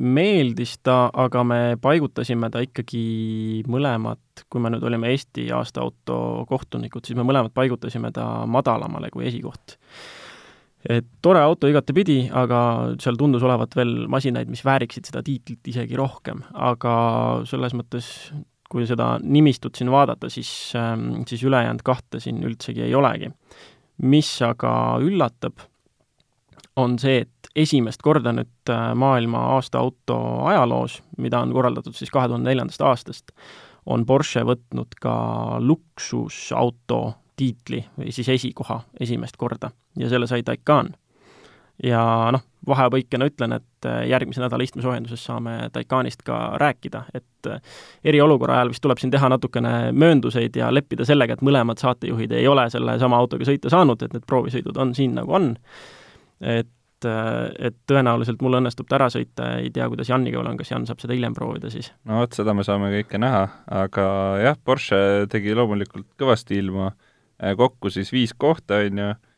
meeldis 0.00 0.76
ta, 0.86 1.10
aga 1.10 1.42
me 1.44 1.60
paigutasime 1.82 2.48
ta 2.54 2.62
ikkagi 2.64 3.64
mõlemad, 3.68 4.22
kui 4.48 4.62
me 4.62 4.72
nüüd 4.72 4.86
olime 4.88 5.10
Eesti 5.12 5.50
aastaauto 5.52 6.46
kohtunikud, 6.48 7.04
siis 7.04 7.18
me 7.18 7.26
mõlemad 7.28 7.52
paigutasime 7.52 8.12
ta 8.14 8.46
madalamale 8.48 9.10
kui 9.12 9.26
esikoht. 9.28 9.76
Et 10.82 11.06
tore 11.22 11.42
auto 11.42 11.68
igatepidi, 11.70 12.24
aga 12.34 12.62
seal 13.02 13.18
tundus 13.18 13.44
olevat 13.46 13.76
veel 13.78 14.08
masinaid, 14.10 14.48
mis 14.50 14.64
vääriksid 14.66 15.10
seda 15.10 15.22
tiitlit 15.26 15.68
isegi 15.74 15.98
rohkem, 15.98 16.40
aga 16.54 16.94
selles 17.46 17.76
mõttes 17.78 18.08
kui 18.72 18.86
seda 18.88 19.16
nimistut 19.20 19.76
siin 19.76 19.90
vaadata, 19.92 20.30
siis, 20.32 20.72
ähm, 20.78 21.22
siis 21.28 21.44
ülejäänud 21.44 21.84
kahte 21.84 22.20
siin 22.20 22.40
üldsegi 22.46 22.86
ei 22.86 22.94
olegi. 22.94 23.30
mis 24.02 24.28
aga 24.42 24.98
üllatab, 25.04 25.60
on 26.76 26.96
see, 26.98 27.20
et 27.22 27.50
esimest 27.54 28.00
korda 28.02 28.32
nüüd 28.32 28.70
äh, 28.72 28.94
maailma 28.98 29.44
aasta 29.54 29.78
auto 29.78 30.16
ajaloos, 30.48 31.02
mida 31.20 31.42
on 31.44 31.52
korraldatud 31.52 31.94
siis 31.94 32.10
kahe 32.10 32.30
tuhande 32.30 32.48
neljandast 32.48 32.82
aastast, 32.82 33.34
on 33.86 34.06
Porsche 34.06 34.42
võtnud 34.48 34.96
ka 35.00 35.14
luksusauto 35.60 37.02
tiitli 37.36 37.82
või 37.98 38.14
siis 38.14 38.28
esikoha 38.32 38.80
esimest 39.00 39.36
korda 39.36 39.70
ja 39.98 40.08
selle 40.08 40.26
sai 40.30 40.42
Taikan. 40.42 40.94
ja 41.82 42.02
noh, 42.32 42.44
vahepõikena 42.68 43.26
ütlen, 43.30 43.56
et 43.58 43.86
äh, 43.88 44.02
järgmise 44.10 44.42
nädala 44.42 44.64
istmesoojenduses 44.66 45.24
saame 45.24 45.56
Taikanist 45.72 46.22
ka 46.26 46.38
rääkida, 46.60 47.04
et 47.14 47.50
äh, 47.50 47.62
eriolukorra 48.04 48.60
ajal 48.60 48.72
vist 48.72 48.84
tuleb 48.84 49.00
siin 49.02 49.12
teha 49.14 49.30
natukene 49.32 49.74
möönduseid 49.92 50.56
ja 50.58 50.70
leppida 50.74 51.06
sellega, 51.08 51.34
et 51.34 51.42
mõlemad 51.42 51.82
saatejuhid 51.82 52.34
ei 52.38 52.46
ole 52.48 52.68
sellesama 52.70 53.18
autoga 53.18 53.48
sõita 53.48 53.72
saanud, 53.72 54.02
et 54.02 54.14
need 54.14 54.28
proovisõidud 54.28 54.78
on 54.78 54.94
siin, 54.98 55.16
nagu 55.18 55.34
on. 55.38 55.56
et 56.40 56.70
et 57.02 57.74
tõenäoliselt 57.90 58.38
mul 58.46 58.54
õnnestub 58.60 58.86
ta 58.86 58.94
ära 58.94 59.08
sõita, 59.10 59.56
ei 59.58 59.72
tea, 59.74 59.88
kuidas 59.90 60.06
Janiga 60.06 60.38
olen, 60.38 60.54
kas 60.54 60.68
Jan 60.70 60.84
saab 60.86 61.00
seda 61.02 61.16
hiljem 61.16 61.34
proovida 61.34 61.66
siis? 61.66 61.88
no 62.06 62.20
vot, 62.20 62.36
seda 62.38 62.54
me 62.54 62.62
saame 62.62 62.92
kõike 62.92 63.18
näha, 63.18 63.40
aga 63.74 64.04
jah, 64.38 64.60
Porsche 64.62 65.00
tegi 65.32 65.50
loomulikult 65.58 66.06
kõvasti 66.14 66.60
ilma, 66.62 66.92
kokku 67.58 67.90
siis 67.90 68.14
viis 68.14 68.36
kohta, 68.38 68.78
on 68.86 69.02
ju, 69.02 69.08
Äh, 69.08 69.31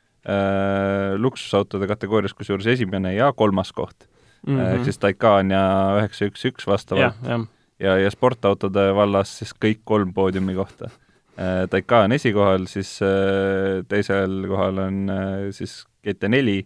luksusautode 1.20 1.88
kategoorias 1.90 2.32
kusjuures 2.32 2.66
esimene 2.72 3.14
ja 3.14 3.32
kolmas 3.36 3.72
koht 3.76 4.06
mm. 4.46 4.56
-hmm. 4.56 4.74
ehk 4.74 4.84
siis 4.84 4.98
Taycan 4.98 5.50
ja 5.50 5.64
üheksa 5.98 6.28
üks 6.30 6.44
üks 6.48 6.66
vastavalt. 6.66 7.16
ja, 7.28 7.40
ja, 7.78 7.96
ja 7.98 8.10
sportautode 8.10 8.86
vallas 8.96 9.38
siis 9.38 9.52
kõik 9.52 9.82
kolm 9.84 10.14
poodiumi 10.14 10.54
kohta. 10.54 10.90
Äh, 11.34 11.66
Taycan 11.70 12.12
esikohal, 12.12 12.66
siis 12.66 12.96
äh, 13.02 13.82
teisel 13.88 14.46
kohal 14.48 14.78
on 14.78 15.10
siis 15.50 15.84
GT4 16.06 16.64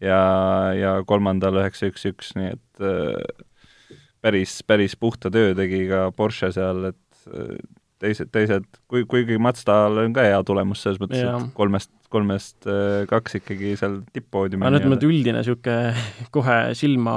ja, 0.00 0.20
ja 0.74 0.96
kolmandal 1.06 1.62
üheksa 1.62 1.90
üks 1.92 2.06
üks, 2.10 2.34
nii 2.34 2.54
et 2.54 2.86
päris, 4.26 4.62
päris 4.66 4.96
puhta 4.96 5.30
töö 5.30 5.54
tegi 5.54 5.86
ka 5.90 6.10
Porsche 6.16 6.50
seal, 6.54 6.90
et 6.90 7.26
teised, 8.02 8.30
teised, 8.34 8.66
kui, 8.90 9.04
kuigi 9.08 9.38
Mazdal 9.42 10.02
on 10.02 10.14
ka 10.16 10.24
hea 10.26 10.38
tulemus 10.46 10.82
selles 10.84 11.00
mõttes, 11.00 11.22
et 11.22 11.48
kolmest, 11.56 11.92
kolmest 12.12 12.68
äh, 12.68 13.06
kaks 13.10 13.38
ikkagi 13.40 13.74
seal 13.80 14.00
tipppoodiumil 14.16 14.68
aga 14.68 14.92
et 14.96 15.08
üldine 15.08 15.40
niisugune 15.40 16.04
kohe 16.36 16.58
silma, 16.78 17.16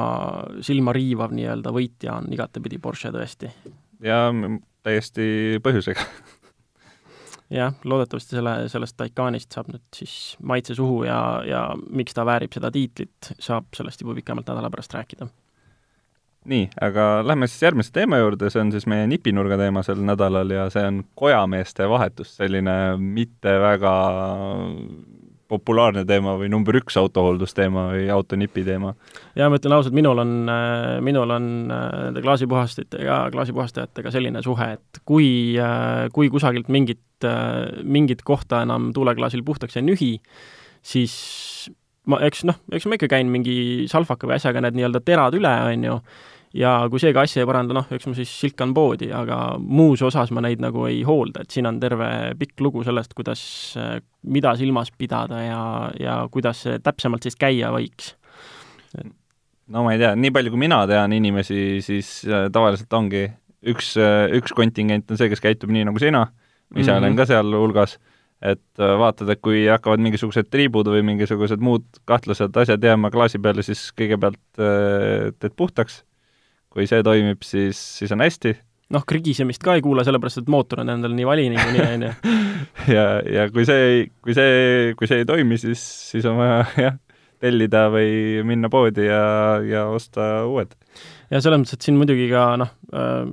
silma 0.65 0.95
riivav 0.95 1.35
nii-öelda 1.35 1.73
võitja 1.75 2.17
on 2.19 2.31
igatepidi 2.35 2.81
Porsche 2.81 3.13
tõesti. 3.15 3.51
ja 4.05 4.27
täiesti 4.85 5.59
põhjusega. 5.63 6.05
Jah, 7.49 7.73
loodetavasti 7.81 8.37
selle, 8.37 8.51
sellest 8.69 8.93
Taycanist 8.99 9.55
saab 9.55 9.71
nüüd 9.73 9.85
siis 9.97 10.13
maitse 10.45 10.75
suhu 10.77 11.01
ja, 11.07 11.19
ja 11.49 11.63
miks 11.89 12.13
ta 12.13 12.21
väärib 12.29 12.53
seda 12.53 12.69
tiitlit, 12.71 13.31
saab 13.41 13.71
sellest 13.75 14.03
juba 14.03 14.13
pikemalt 14.19 14.51
nädala 14.51 14.69
pärast 14.69 14.93
rääkida 14.93 15.25
nii, 16.49 16.69
aga 16.81 17.07
lähme 17.27 17.47
siis 17.49 17.63
järgmise 17.67 17.91
teema 17.93 18.19
juurde, 18.21 18.49
see 18.51 18.61
on 18.63 18.71
siis 18.73 18.87
meie 18.89 19.07
nipinurga 19.11 19.57
teema 19.59 19.83
sel 19.85 19.99
nädalal 20.05 20.51
ja 20.53 20.67
see 20.73 20.85
on 20.87 21.01
kojameeste 21.19 21.89
vahetus, 21.89 22.35
selline 22.39 22.75
mitte 22.99 23.57
väga 23.61 23.93
populaarne 25.49 26.03
teema 26.05 26.35
või 26.37 26.49
number 26.51 26.77
üks 26.77 26.97
autohooldusteema 27.01 27.87
või 27.93 28.05
autonipi 28.13 28.63
teema? 28.67 28.93
jaa, 29.37 29.49
ma 29.49 29.57
ütlen 29.57 29.75
ausalt, 29.75 29.95
minul 29.97 30.21
on, 30.21 30.35
minul 31.05 31.33
on 31.35 31.49
nende 31.71 32.23
klaasipuhastitega, 32.23 33.21
klaasipuhastajatega 33.33 34.13
selline 34.13 34.43
suhe, 34.45 34.71
et 34.77 35.01
kui, 35.09 35.29
kui 36.15 36.29
kusagilt 36.31 36.69
mingit, 36.71 37.27
mingit 37.83 38.23
kohta 38.27 38.63
enam 38.67 38.91
tuuleklaasil 38.95 39.43
puhtaks 39.45 39.79
ei 39.79 39.87
nühi, 39.89 40.13
siis 40.85 41.17
ma, 42.09 42.19
eks 42.25 42.43
noh, 42.47 42.57
eks 42.73 42.87
ma 42.89 42.97
ikka 42.97 43.09
käin 43.11 43.31
mingi 43.33 43.87
salvaka 43.91 44.27
või 44.27 44.37
asjaga 44.37 44.63
need 44.65 44.77
nii-öelda 44.77 45.01
terad 45.05 45.37
üle, 45.37 45.53
on 45.69 45.87
ju, 45.87 45.97
ja 46.57 46.73
kui 46.89 47.01
see 47.01 47.13
ka 47.15 47.23
asja 47.25 47.43
ei 47.43 47.49
paranda, 47.49 47.75
noh, 47.77 47.87
eks 47.93 48.07
ma 48.09 48.15
siis 48.17 48.31
silkan 48.41 48.73
poodi, 48.75 49.11
aga 49.15 49.39
muus 49.59 50.01
osas 50.05 50.31
ma 50.35 50.43
neid 50.45 50.63
nagu 50.63 50.87
ei 50.89 51.01
hoolda, 51.07 51.45
et 51.45 51.53
siin 51.53 51.69
on 51.69 51.79
terve 51.81 52.09
pikk 52.39 52.63
lugu 52.65 52.83
sellest, 52.87 53.13
kuidas, 53.17 53.43
mida 54.23 54.55
silmas 54.59 54.91
pidada 54.97 55.43
ja, 55.45 55.61
ja 55.99 56.19
kuidas 56.33 56.65
see 56.65 56.81
täpsemalt 56.83 57.27
siis 57.27 57.37
käia 57.39 57.71
võiks. 57.75 58.15
no 59.69 59.85
ma 59.85 59.93
ei 59.93 60.01
tea, 60.01 60.15
nii 60.17 60.33
palju 60.33 60.55
kui 60.55 60.65
mina 60.65 60.81
tean 60.89 61.13
inimesi, 61.13 61.79
siis 61.85 62.23
äh, 62.27 62.47
tavaliselt 62.53 62.93
ongi 62.97 63.27
üks, 63.69 63.93
äh, 64.01 64.27
üks 64.39 64.55
kontingent 64.57 65.11
on 65.11 65.19
see, 65.19 65.29
kes 65.29 65.43
käitub 65.43 65.73
nii 65.73 65.85
nagu 65.91 66.01
sina, 66.01 66.27
ise 66.75 66.81
mm 66.81 66.87
-hmm. 66.87 66.97
olen 66.97 67.15
ka 67.17 67.25
sealhulgas 67.29 67.99
et 68.39 68.79
äh, 68.79 68.93
vaatad, 68.99 69.29
et 69.33 69.41
kui 69.43 69.65
hakkavad 69.67 70.01
mingisugused 70.03 70.47
triibud 70.51 70.87
või 70.87 71.03
mingisugused 71.11 71.59
muud 71.63 71.85
kahtlased 72.07 72.55
asjad 72.61 72.83
jääma 72.83 73.11
klaasi 73.11 73.41
peale, 73.43 73.65
siis 73.67 73.89
kõigepealt 73.99 74.39
äh, 74.61 75.29
teed 75.39 75.55
puhtaks, 75.59 76.03
kui 76.71 76.87
see 76.87 77.03
toimib, 77.03 77.43
siis, 77.43 77.79
siis 77.99 78.15
on 78.15 78.23
hästi. 78.23 78.55
noh, 78.95 79.03
krigisemist 79.05 79.61
ka 79.63 79.75
ei 79.77 79.83
kuule, 79.85 80.05
sellepärast 80.07 80.41
et 80.41 80.49
mootor 80.49 80.85
on 80.85 80.95
endal 80.95 81.13
nii 81.17 81.27
vali 81.27 81.49
niikuinii, 81.51 81.83
on 81.97 82.07
ju. 82.07 82.13
ja, 82.95 83.05
ja 83.27 83.49
kui 83.51 83.67
see 83.67 83.85
ei, 83.91 84.09
kui 84.23 84.37
see, 84.37 84.95
kui 84.97 85.11
see 85.11 85.21
ei 85.21 85.29
toimi, 85.29 85.59
siis, 85.59 85.83
siis 86.13 86.25
on 86.29 86.39
vaja 86.39 86.63
jah, 86.87 86.97
tellida 87.43 87.87
või 87.91 88.41
minna 88.47 88.71
poodi 88.71 89.07
ja, 89.09 89.23
ja 89.67 89.85
osta 89.91 90.45
uued. 90.47 90.71
ja 91.27 91.43
selles 91.43 91.59
mõttes, 91.59 91.75
et 91.75 91.87
siin 91.87 91.99
muidugi 91.99 92.31
ka 92.31 92.53
noh 92.63 92.75
äh,, 92.95 93.25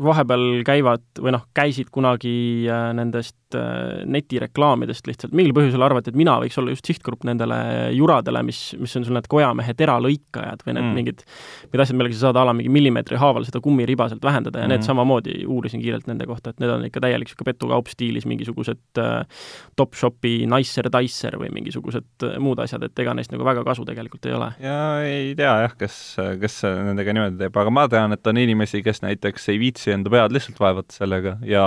vahepeal 0.00 0.62
käivad 0.66 1.02
või 1.20 1.34
noh, 1.34 1.44
käisid 1.56 1.90
kunagi 1.92 2.32
äh, 2.70 2.90
nendest 2.96 3.56
äh, 3.58 4.02
netireklaamidest 4.08 5.08
lihtsalt, 5.08 5.34
mingil 5.36 5.54
põhjusel 5.56 5.84
arvati, 5.84 6.12
et 6.12 6.18
mina 6.18 6.36
võiks 6.42 6.56
olla 6.60 6.74
just 6.74 6.88
sihtgrupp 6.88 7.26
nendele 7.28 7.58
juradele, 7.96 8.42
mis, 8.46 8.60
mis 8.80 8.96
on 8.98 9.06
sul 9.06 9.16
need 9.18 9.28
kojamehe 9.30 9.74
teralõikajad 9.78 10.64
või 10.66 10.76
need 10.76 10.86
mm. 10.86 10.96
mingid, 10.96 11.24
mingid 11.68 11.84
asjad, 11.84 11.98
millega 12.00 12.16
sa 12.16 12.26
saad 12.28 12.40
a 12.40 12.46
la 12.48 12.54
mingi 12.56 12.72
millimeetri 12.72 13.20
haaval 13.20 13.46
seda 13.48 13.62
kummiriba 13.64 14.08
sealt 14.10 14.24
vähendada 14.24 14.62
ja 14.62 14.68
mm. 14.68 14.74
need 14.74 14.86
samamoodi 14.88 15.36
uurisin 15.46 15.84
kiirelt 15.84 16.08
nende 16.10 16.28
kohta, 16.30 16.54
et 16.54 16.64
need 16.64 16.72
on 16.72 16.86
ikka 16.88 17.04
täielik 17.04 17.30
niisugune 17.30 17.52
petukaup 17.52 17.92
stiilis 17.92 18.26
mingisugused 18.30 19.02
äh, 19.02 19.44
Topshopi 19.76 20.46
Nicer-Dicer 20.50 21.36
või 21.40 21.52
mingisugused 21.60 22.26
äh, 22.26 22.38
muud 22.42 22.62
asjad, 22.64 22.88
et 22.88 23.04
ega 23.04 23.14
neist 23.16 23.34
nagu 23.34 23.46
väga 23.46 23.64
kasu 23.68 23.84
tegelikult 23.88 24.30
ei 24.30 24.36
ole. 24.38 24.50
ja 24.64 24.80
ei 25.04 25.34
tea 25.38 25.52
jah, 25.66 25.76
kes, 25.78 26.00
kes 26.40 26.60
nendega 26.64 27.14
niimoodi 27.16 27.40
teeb, 27.44 27.62
aga 27.62 27.74
ma 27.74 27.86
tean, 27.90 28.16
et 28.16 28.26
on 28.26 28.40
inimesi, 28.40 28.82
kes 28.86 29.04
näiteks 29.04 29.50
ei 29.52 29.60
viitsi 29.60 29.89
enda 29.94 30.10
pead 30.12 30.34
lihtsalt 30.34 30.60
vaevata 30.60 30.96
sellega 30.96 31.36
ja 31.46 31.62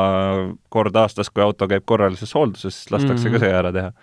kord 0.74 0.96
aastas, 0.96 1.30
kui 1.30 1.44
auto 1.46 1.68
käib 1.72 1.86
korralises 1.90 2.34
hoolduses, 2.36 2.82
siis 2.82 2.92
lastakse 2.92 3.30
mm 3.30 3.36
-hmm. 3.36 3.40
ka 3.40 3.46
see 3.46 3.62
ära 3.62 3.72
teha. 3.72 3.94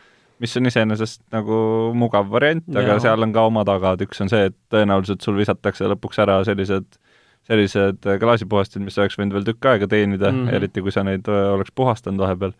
mis 0.41 0.57
on 0.57 0.67
iseenesest 0.67 1.21
nagu 1.33 1.93
mugav 1.95 2.31
variant, 2.31 2.65
aga 2.77 2.99
seal 3.01 3.23
on 3.23 3.33
ka 3.33 3.43
oma 3.45 3.65
tagad, 3.65 4.01
üks 4.01 4.21
on 4.25 4.29
see, 4.29 4.47
et 4.49 4.57
tõenäoliselt 4.73 5.21
sul 5.21 5.37
visatakse 5.37 5.85
lõpuks 5.85 6.23
ära 6.23 6.45
sellised 6.45 6.87
sellised 7.51 8.07
klaasipuhastid, 8.21 8.83
mis 8.85 8.99
oleks 9.01 9.19
võinud 9.19 9.39
veel 9.39 9.47
tükk 9.49 9.67
aega 9.73 9.89
teenida 9.91 10.31
mm, 10.31 10.45
-hmm. 10.45 10.55
eriti 10.55 10.85
kui 10.85 10.93
sa 10.93 11.05
neid 11.07 11.29
oleks 11.29 11.73
puhastanud 11.75 12.21
vahepeal. 12.23 12.53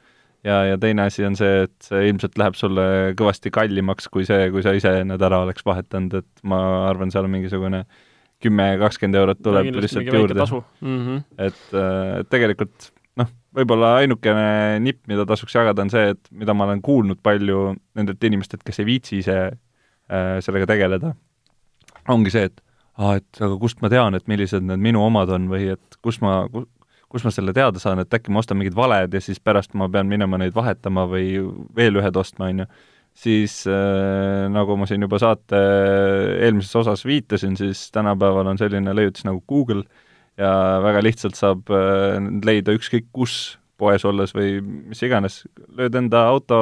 ja, 0.45 0.65
ja 0.65 0.79
teine 0.79 1.03
asi 1.03 1.25
on 1.25 1.37
see, 1.37 1.63
et 1.67 1.77
see 1.85 2.09
ilmselt 2.09 2.39
läheb 2.39 2.55
sulle 2.57 3.15
kõvasti 3.17 3.53
kallimaks 3.53 4.09
kui 4.09 4.25
see, 4.25 4.51
kui 4.51 4.63
sa 4.63 4.73
ise 4.73 4.93
need 5.05 5.23
ära 5.23 5.43
oleks 5.45 5.65
vahetanud, 5.67 6.15
et 6.15 6.43
ma 6.43 6.61
arvan, 6.89 7.11
seal 7.11 7.29
on 7.29 7.35
mingisugune 7.37 7.85
kümme, 8.41 8.73
kakskümmend 8.81 9.21
eurot 9.21 9.43
tuleb 9.45 9.69
lihtsalt 9.77 10.09
juurde. 10.09 10.47
Mm 10.81 10.99
-hmm. 10.99 11.23
et, 11.39 11.61
et 12.21 12.31
tegelikult 12.33 12.91
noh, 13.21 13.31
võib-olla 13.57 13.95
ainukene 14.01 14.79
nipp, 14.83 15.03
mida 15.11 15.27
tasuks 15.29 15.55
jagada, 15.55 15.83
on 15.83 15.93
see, 15.93 16.15
et 16.15 16.33
mida 16.33 16.55
ma 16.55 16.69
olen 16.69 16.83
kuulnud 16.83 17.21
palju 17.23 17.75
nendelt 17.99 18.25
inimestelt, 18.25 18.65
kes 18.67 18.81
ei 18.83 18.89
viitsi 18.89 19.21
ise 19.21 19.39
äh, 19.51 20.35
sellega 20.45 20.69
tegeleda, 20.71 21.15
ongi 22.09 22.33
see, 22.35 22.49
et 22.51 22.61
aa, 23.01 23.17
et 23.21 23.41
aga 23.41 23.57
kust 23.61 23.81
ma 23.85 23.91
tean, 23.93 24.17
et 24.17 24.29
millised 24.31 24.65
need 24.67 24.83
minu 24.83 25.03
omad 25.05 25.33
on 25.35 25.49
või 25.51 25.73
et 25.75 25.99
kus 26.05 26.21
ma, 26.25 26.43
kus 27.11 27.27
ma 27.27 27.33
selle 27.35 27.55
teada 27.57 27.83
saan, 27.83 28.03
et 28.03 28.15
äkki 28.15 28.33
ma 28.33 28.43
ostan 28.43 28.61
mingid 28.61 28.77
valed 28.79 29.15
ja 29.15 29.23
siis 29.25 29.41
pärast 29.43 29.75
ma 29.79 29.89
pean 29.93 30.11
minema 30.11 30.39
neid 30.41 30.55
vahetama 30.57 31.07
või 31.11 31.33
veel 31.77 32.01
ühed 32.01 32.17
ostma, 32.21 32.51
on 32.51 32.65
ju, 32.65 32.71
siis 33.17 33.63
äh, 33.69 34.47
nagu 34.53 34.77
ma 34.81 34.89
siin 34.89 35.03
juba 35.05 35.19
saate 35.21 35.59
eelmises 36.41 36.77
osas 36.83 37.05
viitasin, 37.07 37.57
siis 37.57 37.89
tänapäeval 37.95 38.53
on 38.53 38.61
selline 38.61 38.95
leiutis 38.97 39.27
nagu 39.29 39.43
Google 39.49 39.85
ja 40.41 40.53
väga 40.85 41.03
lihtsalt 41.05 41.39
saab 41.39 41.73
äh, 41.75 42.21
leida 42.45 42.75
ükskõik 42.77 43.11
kus 43.13 43.59
poes 43.81 44.05
olles 44.05 44.35
või 44.37 44.61
mis 44.63 45.01
iganes, 45.05 45.43
lööd 45.77 45.97
enda 45.97 46.27
auto 46.29 46.61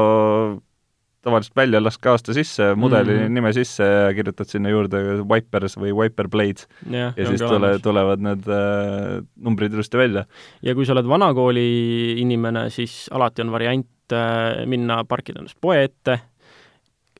tavaliselt 1.26 1.56
välja, 1.58 1.80
lask 1.82 2.06
aasta 2.06 2.34
sisse, 2.36 2.70
mudeli 2.78 3.14
mm 3.14 3.24
-hmm. 3.24 3.34
nime 3.34 3.52
sisse 3.52 3.84
ja 3.84 4.14
kirjutad 4.14 4.48
sinna 4.48 4.70
juurde 4.70 5.00
Wipers 5.26 5.76
või 5.76 5.92
Wiper 5.92 6.28
Blades 6.28 6.68
ja, 6.90 7.12
ja 7.16 7.26
siis 7.26 7.42
tule, 7.42 7.78
tulevad 7.82 8.22
need 8.22 8.46
äh, 8.46 9.18
numbrid 9.36 9.74
ilusti 9.74 9.98
välja. 9.98 10.24
ja 10.62 10.74
kui 10.74 10.86
sa 10.86 10.94
oled 10.94 11.08
vanakooli 11.08 11.68
inimene, 12.22 12.70
siis 12.70 13.08
alati 13.10 13.42
on 13.42 13.52
variant 13.52 14.12
äh, 14.12 14.66
minna 14.66 15.04
parkida 15.04 15.42
ennast 15.42 15.58
poe 15.60 15.82
ette 15.84 16.20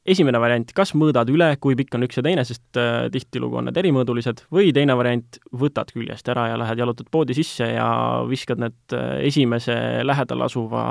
esimene 0.09 0.41
variant, 0.41 0.71
kas 0.77 0.95
mõõdad 0.99 1.29
üle, 1.33 1.51
kui 1.63 1.77
pikk 1.79 1.97
on 1.99 2.07
üks 2.07 2.19
ja 2.19 2.25
teine, 2.27 2.45
sest 2.49 2.79
äh, 2.81 3.09
tihtilugu 3.13 3.61
on 3.61 3.69
need 3.69 3.79
erimõõdulised, 3.81 4.45
või 4.55 4.73
teine 4.77 4.97
variant, 4.99 5.39
võtad 5.61 5.93
küljest 5.95 6.29
ära 6.33 6.49
ja 6.53 6.59
lähed 6.61 6.81
jalutad 6.83 7.11
poodi 7.13 7.37
sisse 7.37 7.69
ja 7.71 7.89
viskad 8.29 8.63
need 8.63 8.97
äh, 8.97 9.21
esimese 9.29 9.77
lähedal 10.07 10.47
asuva 10.49 10.85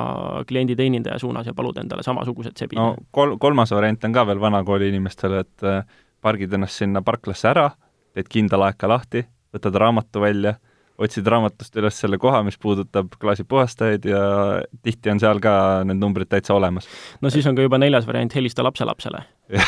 klienditeenindaja 0.49 1.19
suunas 1.23 1.49
ja 1.49 1.56
palud 1.58 1.80
endale 1.82 2.06
samasugused 2.06 2.58
sebid. 2.60 2.80
no 2.80 2.93
kol-, 3.15 3.38
kolmas 3.41 3.73
variant 3.75 4.06
on 4.08 4.15
ka 4.15 4.27
veel 4.30 4.41
vanakooli 4.43 4.91
inimestele, 4.93 5.43
et 5.45 5.67
äh, 5.67 5.82
pargid 6.21 6.53
ennast 6.53 6.84
sinna 6.84 7.03
parklasse 7.06 7.51
ära, 7.51 7.69
teed 8.17 8.30
kindla 8.32 8.62
laeka 8.67 8.89
lahti, 8.89 9.25
võtad 9.53 9.77
raamatu 9.82 10.23
välja, 10.23 10.58
otsid 10.97 11.27
raamatust 11.29 11.75
üles 11.77 11.99
selle 12.01 12.19
koha, 12.21 12.41
mis 12.47 12.57
puudutab 12.62 13.17
klaasipuhastajaid 13.21 14.07
ja 14.10 14.21
tihti 14.86 15.13
on 15.13 15.21
seal 15.21 15.41
ka 15.43 15.53
need 15.88 16.01
numbrid 16.01 16.29
täitsa 16.31 16.55
olemas. 16.57 16.89
no 17.21 17.33
siis 17.33 17.47
on 17.49 17.57
ka 17.57 17.65
juba 17.65 17.79
neljas 17.81 18.07
variant, 18.10 18.33
helista 18.38 18.65
lapselapsele 18.65 19.23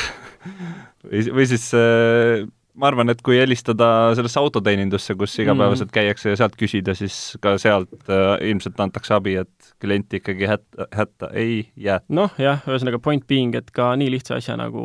või, 1.06 1.26
või 1.40 1.46
siis 1.50 1.70
äh, 1.78 2.48
ma 2.80 2.90
arvan, 2.90 3.12
et 3.12 3.22
kui 3.26 3.38
helistada 3.40 4.16
sellesse 4.18 4.40
autoteenindusse, 4.42 5.16
kus 5.20 5.36
igapäevaselt 5.44 5.90
mm. 5.90 5.96
käiakse 6.00 6.34
ja 6.34 6.40
sealt 6.40 6.58
küsida, 6.60 6.96
siis 6.98 7.38
ka 7.44 7.58
sealt 7.62 8.10
äh, 8.10 8.34
ilmselt 8.50 8.80
antakse 8.82 9.16
abi, 9.18 9.36
et 9.44 9.72
klient 9.84 10.18
ikkagi 10.20 10.50
hätta, 10.50 10.90
hätta 10.96 11.32
ei 11.38 11.62
jää. 11.78 12.00
noh, 12.16 12.34
jah, 12.42 12.64
ühesõnaga 12.68 13.02
point 13.04 13.28
being, 13.30 13.58
et 13.60 13.74
ka 13.76 13.92
nii 14.00 14.12
lihtsa 14.18 14.40
asja 14.40 14.58
nagu, 14.60 14.84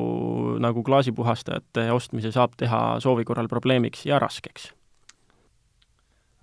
nagu 0.62 0.85
klaasipuhastajate 0.87 1.88
ostmise 1.94 2.35
saab 2.35 2.59
teha 2.61 2.87
soovi 3.04 3.26
korral 3.28 3.50
probleemiks 3.52 4.04
ja 4.09 4.20
raskeks 4.22 4.72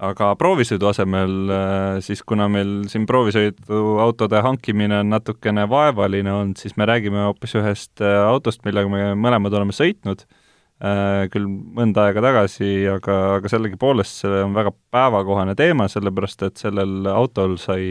aga 0.02 0.32
proovisõidu 0.40 0.90
asemel 0.90 1.34
äh, 1.54 1.98
siis, 2.06 2.24
kuna 2.28 2.48
meil 2.52 2.88
siin 2.92 3.06
proovisõiduautode 3.10 4.42
hankimine 4.42 5.02
on 5.04 5.12
natukene 5.14 5.68
vaevaline 5.70 6.34
olnud, 6.34 6.62
siis 6.62 6.78
me 6.80 6.88
räägime 6.90 7.28
hoopis 7.28 7.54
ühest 7.60 8.02
äh, 8.04 8.18
autost, 8.26 8.64
millega 8.66 8.90
me 8.90 9.12
mõlemad 9.20 9.54
oleme 9.60 9.76
sõitnud 9.76 10.24
äh, 10.26 11.28
küll 11.34 11.46
mõnda 11.48 12.08
aega 12.08 12.24
tagasi, 12.26 12.72
aga, 12.96 13.20
aga 13.38 13.52
sellegipoolest 13.54 14.24
see 14.24 14.42
on 14.46 14.58
väga 14.58 14.74
päevakohane 14.94 15.56
teema, 15.60 15.90
sellepärast 15.92 16.48
et 16.50 16.64
sellel 16.66 17.12
autol 17.14 17.60
sai 17.62 17.84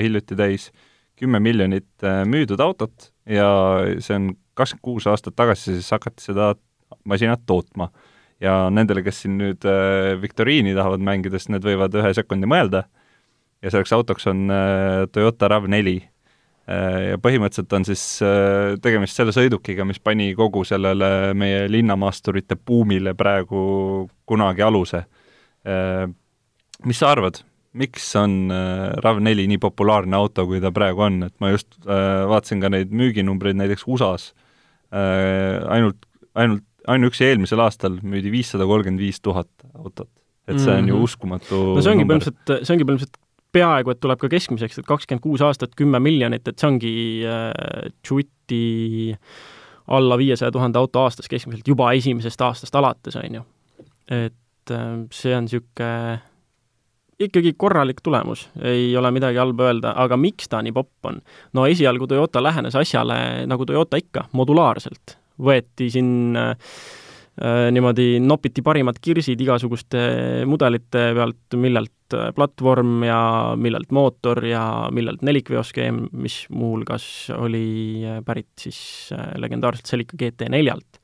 hiljuti 0.00 0.38
täis 0.38 0.70
kümme 1.20 1.42
miljonit 1.44 2.08
müüdud 2.24 2.62
autot 2.64 3.10
ja 3.28 3.50
see 4.00 4.16
on 4.16 4.30
kakskümmend 4.56 4.84
kuus 4.84 5.06
aastat 5.10 5.36
tagasi, 5.36 5.76
siis 5.76 5.92
hakati 5.92 6.24
seda 6.24 6.54
masinat 7.04 7.44
tootma. 7.46 7.90
Ja 8.40 8.54
nendele, 8.72 9.02
kes 9.04 9.24
siin 9.24 9.36
nüüd 9.40 9.66
viktoriini 10.22 10.72
tahavad 10.76 11.02
mängida, 11.04 11.38
siis 11.38 11.52
need 11.52 11.66
võivad 11.66 11.94
ühe 12.00 12.14
sekundi 12.16 12.48
mõelda. 12.48 12.86
Ja 13.60 13.72
selleks 13.72 13.92
autoks 13.92 14.24
on 14.30 14.48
Toyota 15.12 15.50
RAV4. 15.52 15.98
Äh, 16.70 17.10
ja 17.10 17.18
põhimõtteliselt 17.18 17.72
on 17.74 17.86
siis 17.88 18.02
äh, 18.22 18.76
tegemist 18.82 19.18
selle 19.18 19.32
sõidukiga, 19.34 19.86
mis 19.88 19.98
pani 20.02 20.30
kogu 20.38 20.62
sellele 20.68 21.32
meie 21.38 21.64
linnamaasturite 21.70 22.58
buumile 22.66 23.14
praegu 23.18 24.06
kunagi 24.28 24.62
aluse. 24.62 25.02
Äh, 25.66 26.04
mis 26.86 27.00
sa 27.00 27.10
arvad, 27.16 27.40
miks 27.80 28.06
on 28.18 28.52
RAV4 29.02 29.48
nii 29.50 29.58
populaarne 29.62 30.18
auto, 30.18 30.46
kui 30.46 30.62
ta 30.62 30.70
praegu 30.74 31.06
on, 31.06 31.24
et 31.26 31.34
ma 31.42 31.52
just 31.52 31.76
vaatasin 31.86 32.62
ka 32.62 32.70
neid 32.72 32.90
müüginumbreid 32.96 33.58
näiteks 33.60 33.84
USA-s, 33.86 34.32
ainult, 34.90 36.00
ainult, 36.34 36.64
ainuüksi 36.88 37.26
eelmisel 37.28 37.60
aastal 37.60 37.98
müüdi 38.02 38.32
viissada 38.32 38.66
kolmkümmend 38.66 39.02
viis 39.02 39.20
tuhat 39.20 39.50
autot. 39.74 40.08
et 40.48 40.58
see 40.58 40.72
on 40.72 40.80
mm 40.80 40.84
-hmm. 40.84 40.88
ju 40.88 40.94
mhm. 40.94 41.04
uskumatu 41.04 41.58
no 41.74 41.82
see 41.82 41.92
ongi 41.92 42.04
põhimõtteliselt, 42.04 42.64
see 42.64 42.74
ongi 42.74 42.84
põhimõtteliselt 42.84 43.20
peaaegu 43.52 43.90
et 43.90 44.00
tuleb 44.00 44.20
ka 44.20 44.28
keskmiseks, 44.30 44.78
et 44.78 44.86
kakskümmend 44.86 45.22
kuus 45.22 45.42
aastat, 45.42 45.74
kümme 45.78 46.00
miljonit, 46.02 46.46
et 46.48 46.58
see 46.58 46.68
ongi 46.68 46.94
äh, 47.26 47.90
Juti 48.06 49.16
alla 49.90 50.18
viiesaja 50.18 50.52
tuhande 50.54 50.78
auto 50.78 51.02
aastas 51.02 51.28
keskmiselt 51.28 51.68
juba 51.68 51.92
esimesest 51.98 52.40
aastast 52.46 52.74
alates, 52.74 53.16
on 53.16 53.40
ju. 53.40 53.44
et 54.10 54.70
äh, 54.70 54.90
see 55.10 55.36
on 55.36 55.48
niisugune 55.48 56.20
ikkagi 57.20 57.52
korralik 57.52 58.00
tulemus, 58.02 58.46
ei 58.62 58.96
ole 58.96 59.10
midagi 59.12 59.38
halba 59.38 59.68
öelda, 59.68 59.92
aga 59.96 60.16
miks 60.16 60.48
ta 60.48 60.62
nii 60.62 60.72
popp 60.72 61.10
on? 61.10 61.20
no 61.52 61.66
esialgu 61.66 62.06
Toyota 62.06 62.42
lähenes 62.42 62.76
asjale 62.76 63.46
nagu 63.50 63.66
Toyota 63.66 64.00
ikka, 64.00 64.28
modulaarselt. 64.32 65.18
Võeti 65.40 65.90
siin 65.92 66.36
äh, 66.38 66.54
Äh, 67.40 67.70
niimoodi 67.72 68.18
nopiti 68.20 68.60
parimad 68.60 68.98
kirsid 69.00 69.40
igasuguste 69.40 70.00
mudelite 70.44 71.06
pealt, 71.16 71.54
millelt 71.56 72.16
äh, 72.16 72.34
platvorm 72.36 73.04
ja 73.06 73.20
millelt 73.56 73.94
mootor 73.96 74.42
ja 74.44 74.64
millelt 74.92 75.22
nelikveoskeem, 75.24 76.02
mis 76.20 76.42
muuhulgas 76.52 77.06
oli 77.38 78.02
äh, 78.04 78.18
pärit 78.26 78.50
siis 78.60 78.80
legendaarselt 79.40 79.88
Celica 79.88 80.18
GT4-lt, 80.20 81.00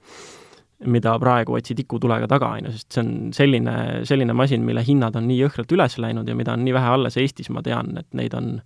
mida 0.92 1.14
praegu 1.22 1.56
otsi 1.56 1.78
tikutulega 1.78 2.28
taga, 2.28 2.52
on 2.58 2.68
ju, 2.68 2.74
sest 2.74 2.98
see 2.98 3.06
on 3.06 3.14
selline, 3.38 3.76
selline 4.04 4.36
masin, 4.36 4.66
mille 4.66 4.84
hinnad 4.84 5.16
on 5.16 5.30
nii 5.30 5.40
jõhkralt 5.40 5.72
üles 5.78 5.96
läinud 6.04 6.28
ja 6.28 6.36
mida 6.36 6.58
on 6.58 6.66
nii 6.68 6.76
vähe 6.76 6.92
alles 6.98 7.16
Eestis, 7.22 7.48
ma 7.54 7.64
tean, 7.64 7.94
et 8.02 8.10
neid 8.18 8.36
on 8.36 8.58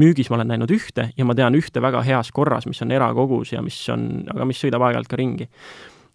müügis 0.00 0.30
ma 0.30 0.38
olen 0.38 0.52
näinud 0.54 0.72
ühte 0.72 1.10
ja 1.16 1.26
ma 1.28 1.36
tean 1.36 1.56
ühte 1.58 1.82
väga 1.84 2.02
heas 2.06 2.32
korras, 2.34 2.66
mis 2.68 2.80
on 2.84 2.94
erakogus 2.94 3.52
ja 3.52 3.62
mis 3.64 3.78
on, 3.92 4.24
aga 4.32 4.46
mis 4.48 4.60
sõidab 4.62 4.84
aeg-ajalt 4.86 5.10
ka 5.10 5.18
ringi. 5.20 5.48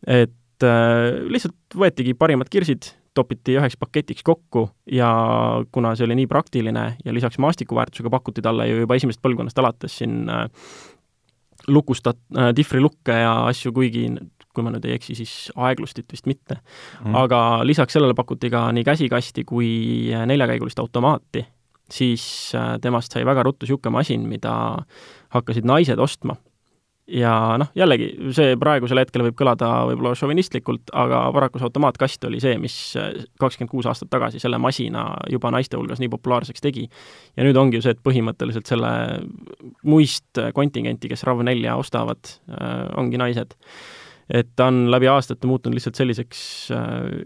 et 0.08 0.66
äh, 0.66 1.28
lihtsalt 1.30 1.78
võetigi 1.78 2.16
parimad 2.18 2.50
kirsid, 2.54 2.92
topiti 3.18 3.56
üheks 3.58 3.78
paketiks 3.82 4.26
kokku 4.26 4.68
ja 4.94 5.10
kuna 5.74 5.96
see 5.98 6.06
oli 6.06 6.20
nii 6.20 6.30
praktiline 6.30 6.86
ja 7.06 7.13
lisaks 7.13 7.40
maastikuväärtusega 7.42 8.12
pakuti 8.13 8.44
talle 8.46 8.68
ju 8.70 8.84
juba 8.84 8.98
esimesest 8.98 9.24
põlvkonnast 9.26 9.62
alates 9.62 9.98
siin 10.02 10.30
äh, 10.30 10.46
lukustat- 11.68 12.22
äh,, 12.38 12.52
difrilukke 12.56 13.22
ja 13.24 13.34
asju, 13.50 13.74
kuigi 13.74 14.08
kui 14.58 14.66
ma 14.66 14.74
nüüd 14.74 14.88
ei 14.90 14.96
eksi, 14.98 15.13
siis 15.20 15.34
aeglustit 15.54 16.10
vist 16.10 16.26
mitte. 16.26 16.58
Mm.. 17.04 17.13
aga 17.20 17.62
lisaks 17.68 17.94
sellele 17.94 18.18
pakuti 18.18 18.50
ka 18.50 18.63
nii 18.74 18.86
käsikasti 18.88 19.46
kui 19.46 19.70
neljakäigulist 20.26 20.82
automaati, 20.82 21.44
siis 21.93 22.28
äh, 22.56 22.76
temast 22.84 23.13
sai 23.13 23.26
väga 23.28 23.45
ruttu 23.47 23.65
niisugune 23.65 23.97
masin, 24.00 24.28
mida 24.30 24.54
hakkasid 25.36 25.67
naised 25.67 26.00
ostma 26.00 26.38
ja 27.08 27.32
noh, 27.60 27.69
jällegi, 27.78 28.10
see 28.36 28.56
praegusel 28.60 29.00
hetkel 29.00 29.23
võib 29.28 29.38
kõlada 29.39 29.69
võib-olla 29.88 30.13
šovinistlikult, 30.17 30.91
aga 30.97 31.23
paraku 31.36 31.60
see 31.60 31.67
automaatkast 31.69 32.28
oli 32.28 32.41
see, 32.43 32.58
mis 32.62 32.76
kakskümmend 33.39 33.71
kuus 33.71 33.88
aastat 33.89 34.12
tagasi 34.12 34.41
selle 34.43 34.60
masina 34.62 35.06
juba 35.32 35.52
naiste 35.56 35.80
hulgas 35.80 36.02
nii 36.04 36.12
populaarseks 36.12 36.63
tegi. 36.63 36.88
ja 37.38 37.47
nüüd 37.47 37.60
ongi 37.60 37.80
ju 37.80 37.86
see, 37.86 37.95
et 37.95 38.04
põhimõtteliselt 38.04 38.67
selle 38.67 38.91
muist 39.88 40.41
kontingenti, 40.56 41.12
kes 41.12 41.23
RAV4 41.28 41.78
ostavad, 41.80 42.36
äh, 42.52 42.84
ongi 43.00 43.19
naised. 43.21 43.56
et 44.28 44.52
ta 44.60 44.67
on 44.67 44.89
läbi 44.91 45.08
aastate 45.08 45.47
muutunud 45.47 45.80
lihtsalt 45.80 45.95
selliseks 45.95 46.41
äh, 46.76 47.23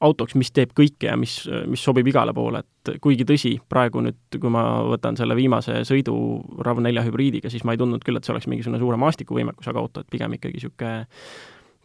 autoks, 0.00 0.36
mis 0.38 0.52
teeb 0.54 0.72
kõike 0.78 1.08
ja 1.10 1.16
mis, 1.18 1.40
mis 1.66 1.82
sobib 1.82 2.06
igale 2.06 2.32
poole, 2.34 2.62
et 2.62 3.00
kuigi 3.02 3.26
tõsi, 3.26 3.56
praegu 3.68 4.02
nüüd, 4.04 4.38
kui 4.38 4.50
ma 4.52 4.62
võtan 4.86 5.18
selle 5.18 5.34
viimase 5.38 5.80
sõidu 5.88 6.14
RAV4 6.62 7.04
hübriidiga, 7.08 7.50
siis 7.50 7.64
ma 7.66 7.74
ei 7.74 7.80
tundnud 7.80 8.04
küll, 8.06 8.18
et 8.18 8.26
see 8.26 8.34
oleks 8.34 8.46
mingisugune 8.50 8.80
suure 8.82 8.98
maastikuvõimekusega 9.02 9.82
auto, 9.82 10.04
et 10.04 10.10
pigem 10.12 10.38
ikkagi 10.38 10.60
niisugune 10.60 10.92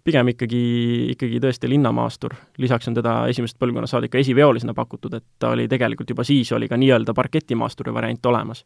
pigem 0.03 0.33
ikkagi, 0.33 0.63
ikkagi 1.13 1.39
tõesti 1.43 1.69
linnamaastur, 1.71 2.35
lisaks 2.59 2.89
on 2.91 2.97
teda 2.97 3.15
esimesest 3.31 3.55
põlvkonnast 3.61 3.95
saadik 3.95 4.11
ka 4.13 4.19
esiveolisena 4.19 4.75
pakutud, 4.75 5.15
et 5.15 5.25
ta 5.39 5.53
oli 5.55 5.69
tegelikult 5.71 6.11
juba 6.11 6.25
siis, 6.27 6.51
oli 6.55 6.67
ka 6.67 6.77
nii-öelda 6.79 7.15
parketimaasturi 7.15 7.93
variant 7.95 8.31
olemas. 8.31 8.65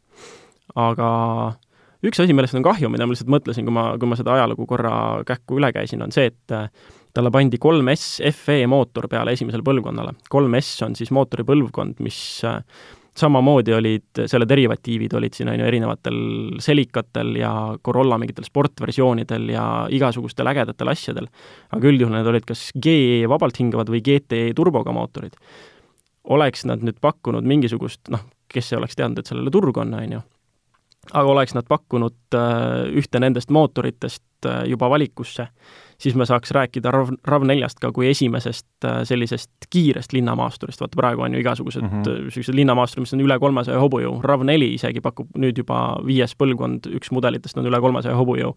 aga 0.74 1.08
üks 2.04 2.20
asi, 2.20 2.34
millest 2.34 2.58
on 2.58 2.66
kahju, 2.66 2.90
mida 2.90 3.06
ma 3.06 3.14
lihtsalt 3.14 3.30
mõtlesin, 3.30 3.66
kui 3.66 3.74
ma, 3.74 3.92
kui 3.98 4.10
ma 4.10 4.18
seda 4.18 4.34
ajalugu 4.34 4.66
korra 4.66 4.92
kähku 5.26 5.60
üle 5.62 5.70
käisin, 5.72 6.02
on 6.02 6.14
see, 6.14 6.26
et 6.32 6.58
talle 7.14 7.32
pandi 7.34 7.58
3S 7.62 8.32
FE 8.36 8.60
mootor 8.70 9.08
peale 9.10 9.32
esimesele 9.34 9.64
põlvkonnale. 9.66 10.14
3S 10.32 10.84
on 10.86 10.96
siis 10.98 11.10
mootori 11.14 11.46
põlvkond, 11.48 12.02
mis 12.04 12.18
äh, 12.46 12.60
samamoodi 13.18 13.74
olid, 13.74 14.22
selle 14.26 14.46
derivatiivid 14.48 15.14
olid 15.18 15.36
siin, 15.36 15.50
on 15.50 15.58
ju, 15.58 15.66
erinevatel 15.66 16.18
selikatel 16.62 17.34
ja 17.40 17.52
Corolla 17.84 18.18
mingitel 18.20 18.46
sportversioonidel 18.46 19.48
ja 19.52 19.64
igasugustel 19.94 20.50
ägedatel 20.52 20.92
asjadel. 20.92 21.28
aga 21.74 21.90
üldjuhul 21.90 22.14
need 22.14 22.30
olid 22.30 22.46
kas 22.48 22.68
GE 22.74 23.26
vabalt 23.30 23.58
hingavad 23.60 23.90
või 23.92 24.02
GT 24.04 24.42
turboga 24.56 24.94
mootorid. 24.94 25.36
oleks 26.28 26.64
nad 26.68 26.82
nüüd 26.84 26.98
pakkunud 27.00 27.46
mingisugust, 27.48 28.08
noh, 28.12 28.20
kes 28.52 28.72
ei 28.72 28.78
oleks 28.78 28.96
teadnud, 28.96 29.18
et 29.18 29.30
sellele 29.30 29.50
turg 29.50 29.76
on, 29.80 29.94
on 29.96 30.12
ju, 30.12 30.20
aga 31.12 31.28
oleks 31.32 31.54
nad 31.56 31.68
pakkunud 31.68 32.36
äh, 32.36 32.88
ühte 33.00 33.20
nendest 33.20 33.50
mootoritest 33.50 34.46
äh, 34.46 34.64
juba 34.68 34.90
valikusse, 34.92 35.48
siis 36.00 36.14
me 36.14 36.26
saaks 36.26 36.50
rääkida 36.54 36.90
RAV, 36.94 37.12
RAV4-st 37.28 37.82
ka 37.82 37.90
kui 37.94 38.08
esimesest 38.10 38.86
äh, 38.86 39.00
sellisest 39.08 39.68
kiirest 39.70 40.12
linnamaasturist, 40.12 40.80
vaata 40.80 41.00
praegu 41.00 41.24
on 41.26 41.34
ju 41.34 41.40
igasugused 41.40 41.82
mm 41.82 42.02
-hmm. 42.02 42.54
linnamaasturid, 42.54 43.02
mis 43.02 43.14
on 43.14 43.24
üle 43.26 43.38
kolmesaja 43.38 43.80
hobujõu, 43.80 44.20
RAV4 44.22 44.72
isegi 44.74 45.00
pakub 45.00 45.30
nüüd 45.36 45.58
juba 45.58 45.98
viies 46.06 46.36
põlvkond, 46.38 46.90
üks 46.94 47.10
mudelitest 47.10 47.58
on 47.58 47.66
üle 47.66 47.80
kolmesaja 47.80 48.16
hobujõu. 48.16 48.54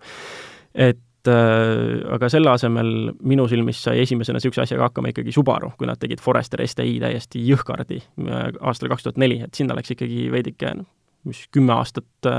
et 0.75 1.27
äh, 1.27 2.13
aga 2.13 2.29
selle 2.29 2.49
asemel 2.49 3.11
minu 3.23 3.47
silmis 3.47 3.83
sai 3.83 3.99
esimesena 3.99 4.37
niisuguse 4.37 4.61
asjaga 4.61 4.83
hakkama 4.83 5.07
ikkagi 5.07 5.31
Subaru, 5.31 5.71
kui 5.77 5.87
nad 5.87 5.99
tegid 5.99 6.21
Forester 6.21 6.67
STi 6.67 6.99
täiesti 6.99 7.47
jõhkardi 7.47 7.97
äh, 7.97 8.51
aastal 8.61 8.89
kaks 8.89 9.03
tuhat 9.03 9.17
neli, 9.17 9.41
et 9.41 9.53
sinna 9.53 9.75
läks 9.75 9.91
ikkagi 9.91 10.31
veidike 10.31 10.75
mis 11.27 11.43
kümme 11.53 11.73
aastat 11.75 12.29
äh, 12.29 12.33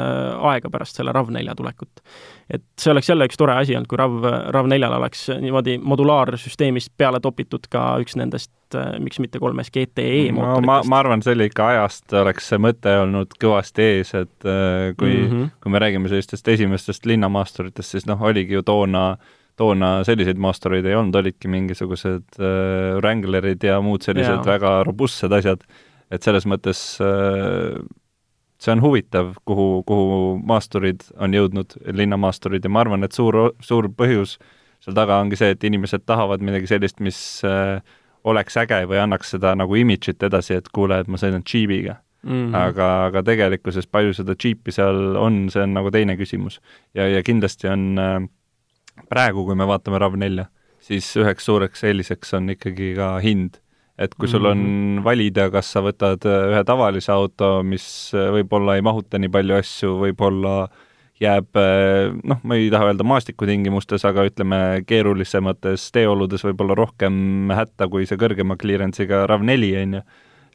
aega 0.52 0.70
pärast 0.72 0.98
selle 0.98 1.12
RAV4 1.14 1.54
tulekut. 1.56 2.02
et 2.50 2.64
see 2.80 2.92
oleks 2.92 3.08
jälle 3.08 3.28
üks 3.28 3.38
tore 3.38 3.54
asi 3.54 3.76
olnud, 3.76 3.88
kui 3.90 4.00
RAV, 4.00 4.16
RAV4-le 4.54 4.96
oleks 4.98 5.28
niimoodi 5.42 5.76
modulaarsüsteemist 5.82 6.92
peale 6.98 7.20
topitud 7.22 7.68
ka 7.72 7.84
üks 8.02 8.16
nendest, 8.18 8.52
äh, 8.74 8.96
miks 9.02 9.20
mitte 9.22 9.40
kolmes 9.42 9.70
GTE 9.74 10.32
no 10.36 10.56
ma, 10.66 10.80
ma 10.88 11.02
arvan, 11.02 11.22
sellike 11.22 11.62
ajast 11.66 12.12
oleks 12.22 12.50
see 12.52 12.62
mõte 12.62 12.96
olnud 13.04 13.38
kõvasti 13.42 13.86
ees, 13.98 14.14
et 14.18 14.48
äh, 14.48 14.90
kui 14.98 15.14
mm, 15.14 15.30
-hmm. 15.30 15.54
kui 15.62 15.76
me 15.76 15.84
räägime 15.84 16.10
sellistest 16.12 16.48
esimestest 16.48 17.06
linnamaasturitest, 17.06 17.96
siis 17.96 18.10
noh, 18.10 18.20
oligi 18.30 18.58
ju 18.58 18.66
toona 18.66 19.12
toona 19.56 20.00
selliseid 20.06 20.40
maastureid 20.40 20.86
ei 20.88 20.96
olnud, 20.96 21.16
olidki 21.20 21.50
mingisugused 21.52 22.38
äh, 22.40 22.98
Wranglerid 22.98 23.62
ja 23.62 23.80
muud 23.84 24.04
sellised 24.04 24.40
Jaa. 24.40 24.46
väga 24.54 24.76
robustsed 24.88 25.32
asjad, 25.36 25.64
et 26.12 26.24
selles 26.24 26.46
mõttes 26.48 26.80
äh, 27.04 27.76
see 28.62 28.72
on 28.76 28.82
huvitav, 28.84 29.32
kuhu, 29.48 29.82
kuhu 29.86 30.18
maasturid 30.46 31.02
on 31.18 31.34
jõudnud, 31.34 31.74
linnamaasturid, 31.98 32.62
ja 32.62 32.70
ma 32.70 32.84
arvan, 32.84 33.02
et 33.02 33.16
suur, 33.16 33.50
suur 33.64 33.88
põhjus 33.98 34.36
seal 34.82 34.94
taga 34.98 35.18
ongi 35.22 35.38
see, 35.38 35.52
et 35.54 35.64
inimesed 35.66 36.04
tahavad 36.06 36.42
midagi 36.44 36.70
sellist, 36.70 37.00
mis 37.02 37.18
äh, 37.46 37.82
oleks 38.28 38.56
äge 38.62 38.82
või 38.90 39.00
annaks 39.02 39.34
seda 39.34 39.54
nagu 39.58 39.76
imidžit 39.78 40.22
edasi, 40.26 40.58
et 40.58 40.70
kuule, 40.74 41.00
et 41.02 41.10
ma 41.10 41.20
sõidan 41.20 41.44
džiibiga 41.46 41.98
mm. 42.22 42.30
-hmm. 42.30 42.56
aga, 42.58 42.88
aga 43.06 43.22
tegelikkuses 43.26 43.86
palju 43.86 44.14
seda 44.18 44.34
džiipi 44.38 44.74
seal 44.74 45.16
on, 45.16 45.46
see 45.50 45.62
on 45.62 45.74
nagu 45.74 45.90
teine 45.90 46.16
küsimus. 46.16 46.60
ja, 46.94 47.08
ja 47.08 47.22
kindlasti 47.22 47.68
on 47.68 47.98
äh, 47.98 48.28
praegu, 49.08 49.44
kui 49.44 49.54
me 49.54 49.66
vaatame 49.66 49.98
RAV4, 49.98 50.46
siis 50.80 51.16
üheks 51.16 51.44
suureks 51.44 51.84
eeliseks 51.84 52.34
on 52.34 52.50
ikkagi 52.50 52.94
ka 52.98 53.16
hind. 53.22 53.60
Et 54.02 54.14
kui 54.18 54.28
sul 54.30 54.46
on 54.50 54.58
Mhm. 54.62 55.04
valida, 55.04 55.50
kas 55.50 55.68
sa 55.72 55.82
võtad 55.84 56.24
äh, 56.26 56.48
ühe 56.52 56.62
tavalise 56.66 57.12
auto, 57.14 57.62
mis 57.62 57.84
äh, 58.14 58.30
võib-olla 58.34 58.76
ei 58.76 58.82
mahuta 58.82 59.18
nii 59.18 59.30
palju 59.32 59.54
asju, 59.58 59.92
võib-olla 60.00 60.54
jääb 61.22 61.58
äh, 61.60 62.10
noh, 62.26 62.40
ma 62.42 62.58
ei 62.58 62.70
taha 62.72 62.90
öelda 62.90 63.06
maastikutingimustes, 63.06 64.04
aga 64.08 64.24
ütleme, 64.26 64.82
keerulisemates 64.88 65.90
teeoludes 65.94 66.42
võib-olla 66.48 66.74
rohkem 66.78 67.52
hätta 67.54 67.88
kui 67.88 68.06
see 68.10 68.18
kõrgema 68.18 68.58
clearance'iga 68.58 69.24
RAV4, 69.30 69.70
on 69.84 69.94
ju, 69.98 70.02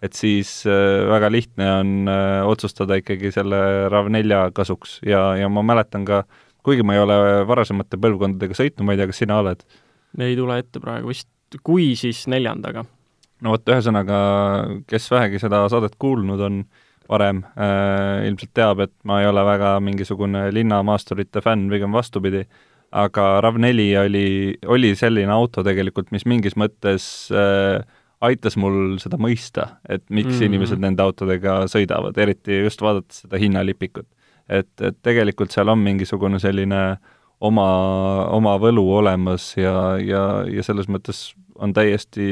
et 0.04 0.14
siis 0.14 0.52
väga 0.68 1.32
lihtne 1.34 1.70
on 1.80 2.10
otsustada 2.46 3.00
ikkagi 3.00 3.32
selle 3.34 3.88
RAV4 3.90 4.52
kasuks 4.54 5.00
ja, 5.08 5.32
ja 5.40 5.48
ma 5.50 5.64
mäletan 5.66 6.04
ka, 6.06 6.26
kuigi 6.68 6.84
ma 6.86 6.94
ei 6.94 7.02
ole 7.02 7.18
varasemate 7.48 7.98
põlvkondadega 7.98 8.54
sõitnud, 8.60 8.86
ma 8.86 8.94
ei 8.94 9.02
tea, 9.02 9.08
kas 9.10 9.24
sina 9.24 9.40
oled? 9.42 9.64
ei 10.20 10.36
tule 10.38 10.60
ette 10.60 10.80
praegu 10.84 11.10
vist, 11.10 11.30
kui 11.64 11.96
siis 11.96 12.26
neljandaga. 12.28 12.84
No 13.43 13.54
vot, 13.56 13.65
ühesõnaga, 13.69 14.19
kes 14.89 15.10
vähegi 15.12 15.41
seda 15.43 15.63
saadet 15.71 15.97
kuulnud 16.02 16.41
on 16.47 16.63
varem 17.10 17.43
äh,, 17.56 18.28
ilmselt 18.28 18.54
teab, 18.58 18.82
et 18.84 18.93
ma 19.08 19.21
ei 19.21 19.30
ole 19.30 19.43
väga 19.47 19.78
mingisugune 19.84 20.47
linnamaasturite 20.56 21.43
fänn, 21.45 21.69
pigem 21.71 21.95
vastupidi, 21.95 22.43
aga 22.97 23.30
RAV4 23.43 23.88
oli, 24.02 24.28
oli 24.67 24.91
selline 24.95 25.32
auto 25.32 25.63
tegelikult, 25.63 26.12
mis 26.15 26.28
mingis 26.28 26.58
mõttes 26.60 27.08
äh, 27.32 27.80
aitas 28.23 28.58
mul 28.60 28.97
seda 29.02 29.19
mõista, 29.21 29.78
et 29.89 30.04
miks 30.10 30.32
mm. 30.32 30.38
-hmm. 30.38 30.45
inimesed 30.50 30.82
nende 30.82 31.04
autodega 31.04 31.60
sõidavad, 31.71 32.17
eriti 32.17 32.63
just 32.63 32.82
vaadates 32.82 33.23
seda 33.26 33.38
hinnalipikut. 33.41 34.08
et, 34.50 34.69
et 34.82 34.95
tegelikult 35.04 35.52
seal 35.52 35.67
on 35.67 35.80
mingisugune 35.80 36.39
selline 36.39 36.97
oma, 37.39 37.67
oma 38.32 38.56
võlu 38.58 38.86
olemas 38.95 39.58
ja, 39.58 39.97
ja, 40.00 40.43
ja 40.47 40.63
selles 40.63 40.88
mõttes 40.88 41.36
on 41.56 41.73
täiesti 41.73 42.28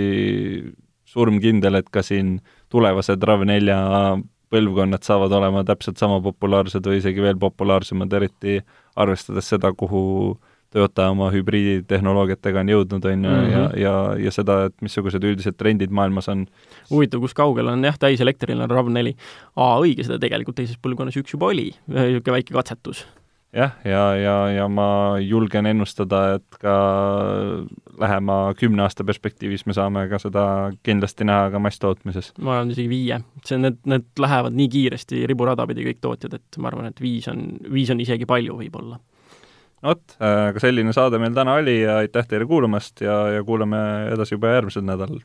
surmkindel, 1.05 1.75
et 1.81 1.89
ka 1.93 2.01
siin 2.05 2.39
tulevased 2.73 3.21
RAV4 3.23 4.23
põlvkonnad 4.53 5.03
saavad 5.05 5.33
olema 5.33 5.63
täpselt 5.67 5.97
sama 6.01 6.19
populaarsed 6.23 6.85
või 6.85 6.99
isegi 7.01 7.23
veel 7.23 7.37
populaarsemad, 7.41 8.11
eriti 8.13 8.59
arvestades 8.95 9.49
seda, 9.55 9.73
kuhu 9.73 10.37
Toyota 10.75 11.05
oma 11.07 11.29
hübriiditehnoloogiatega 11.31 12.59
on 12.59 12.67
jõudnud, 12.67 13.05
on 13.07 13.21
ju, 13.23 13.31
ja, 13.31 13.59
Mhm. 13.69 13.77
ja, 13.79 13.93
ja 14.25 14.31
seda, 14.31 14.65
et 14.65 14.73
missugused 14.81 15.23
üldised 15.23 15.55
trendid 15.55 15.89
maailmas 15.89 16.27
on. 16.27 16.47
huvitav, 16.89 17.21
kus 17.21 17.33
kaugel 17.33 17.69
on 17.71 17.83
jah, 17.83 17.95
täiselektriline 17.97 18.67
RAV4. 18.67 19.15
aa, 19.55 19.77
õige, 19.79 20.03
seda 20.03 20.19
tegelikult 20.19 20.57
teises 20.57 20.75
põlvkonnas 20.75 21.15
üks 21.15 21.31
juba 21.31 21.45
oli, 21.53 21.71
niisugune 21.87 22.35
väike 22.41 22.53
katsetus. 22.53 23.05
Jah, 23.55 23.71
ja, 23.87 24.03
ja, 24.19 24.35
ja 24.51 24.67
ma 24.71 24.87
julgen 25.23 25.69
ennustada, 25.69 26.21
et 26.37 26.59
ka 26.61 26.75
lähema 28.01 28.37
kümne 28.59 28.83
aasta 28.85 29.05
perspektiivis 29.07 29.65
me 29.69 29.75
saame 29.77 30.05
ka 30.11 30.19
seda 30.21 30.45
kindlasti 30.85 31.27
näha 31.27 31.49
ka 31.53 31.61
masstootmises. 31.63 32.33
ma 32.43 32.57
arvan 32.57 32.73
isegi 32.75 32.89
viie. 32.91 33.19
see, 33.45 33.59
need, 33.61 33.79
need 33.89 34.07
lähevad 34.19 34.55
nii 34.57 34.69
kiiresti 34.75 35.25
riburada 35.31 35.67
pidi 35.69 35.87
kõik 35.87 36.01
tootjad, 36.03 36.39
et 36.39 36.59
ma 36.59 36.71
arvan, 36.71 36.89
et 36.91 37.01
viis 37.01 37.27
on, 37.31 37.47
viis 37.71 37.91
on 37.93 38.03
isegi 38.03 38.27
palju 38.29 38.59
võib-olla. 38.59 38.99
vot, 39.85 40.03
aga 40.19 40.61
selline 40.63 40.93
saade 40.95 41.21
meil 41.21 41.35
täna 41.37 41.59
oli 41.61 41.79
ja 41.81 42.01
aitäh 42.03 42.27
teile 42.27 42.49
kuulamast 42.49 43.05
ja, 43.05 43.21
ja 43.37 43.47
kuulame 43.47 43.79
edasi 44.11 44.35
juba 44.35 44.55
järgmisel 44.57 44.85
nädalal 44.87 45.23